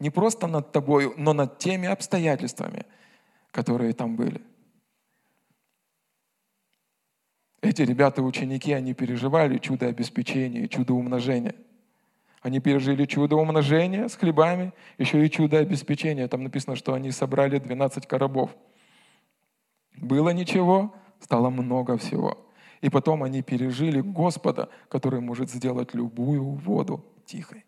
[0.00, 2.84] Не просто над тобой, но над теми обстоятельствами,
[3.52, 4.40] которые там были.
[7.62, 11.54] Эти ребята-ученики, они переживали чудо обеспечения, чудо умножения.
[12.42, 16.26] Они пережили чудо умножения с хлебами, еще и чудо обеспечения.
[16.26, 18.50] Там написано, что они собрали 12 коробов.
[19.96, 22.38] Было ничего, стало много всего.
[22.80, 27.64] И потом они пережили Господа, который может сделать любую воду тихой.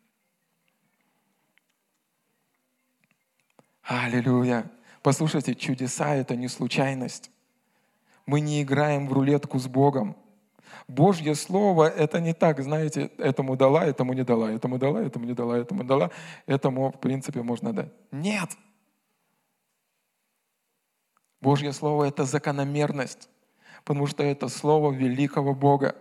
[3.83, 4.71] Аллилуйя.
[5.03, 7.31] Послушайте, чудеса— это не случайность.
[8.27, 10.17] Мы не играем в рулетку с Богом.
[10.87, 15.35] Божье Слово— это не так, знаете, этому дала, этому не дала, этому дала, этому не
[15.35, 16.11] дала, этому дала,
[16.47, 17.93] этому, в принципе, можно дать.
[18.13, 18.51] Нет!
[21.41, 23.29] Божье Слово— это закономерность,
[23.85, 25.97] потому что это Слово великого Бога.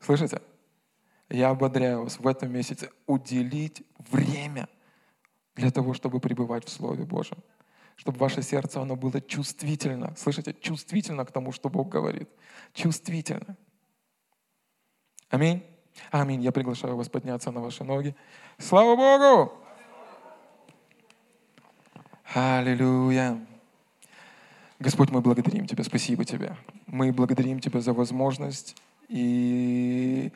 [0.00, 0.40] Слышите?
[1.28, 4.68] Я ободряю вас в этом месяце уделить время
[5.54, 7.38] для того, чтобы пребывать в Слове Божьем.
[7.96, 10.14] Чтобы ваше сердце, оно было чувствительно.
[10.16, 10.54] Слышите?
[10.54, 12.28] Чувствительно к тому, что Бог говорит.
[12.72, 13.56] Чувствительно.
[15.28, 15.62] Аминь.
[16.10, 16.40] Аминь.
[16.42, 18.14] Я приглашаю вас подняться на ваши ноги.
[18.56, 19.52] Слава Богу!
[22.34, 23.44] Аллилуйя.
[24.78, 26.56] Господь, мы благодарим Тебя, спасибо Тебе.
[26.88, 28.76] Мы благодарим Тебя за возможность
[29.08, 30.30] и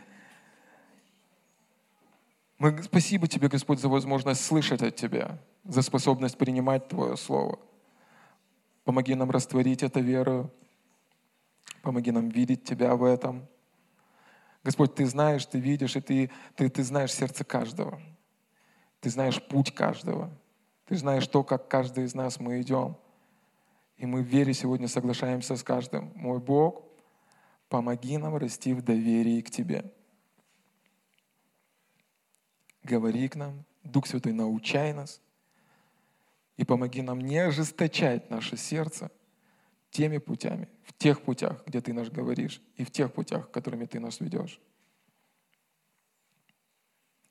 [2.59, 7.59] мы спасибо Тебе, Господь, за возможность слышать от Тебя, за способность принимать Твое Слово.
[8.85, 10.51] Помоги нам растворить это веру,
[11.83, 13.47] помоги нам видеть Тебя в этом.
[14.63, 18.01] Господь, Ты знаешь, Ты видишь, и Ты, ты, ты знаешь сердце каждого.
[19.01, 20.31] Ты знаешь путь каждого.
[20.87, 22.97] Ты знаешь то, как каждый из нас мы идем.
[24.03, 26.11] И мы в вере сегодня соглашаемся с каждым.
[26.17, 26.83] Мой Бог,
[27.69, 29.95] помоги нам расти в доверии к Тебе.
[32.83, 35.21] Говори к нам, Дух Святой, научай нас.
[36.57, 39.13] И помоги нам не ожесточать наше сердце
[39.93, 44.01] теми путями, в тех путях, где Ты нас говоришь, и в тех путях, которыми Ты
[44.01, 44.61] нас ведешь.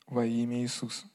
[0.08, 1.06] Во имя Иисуса.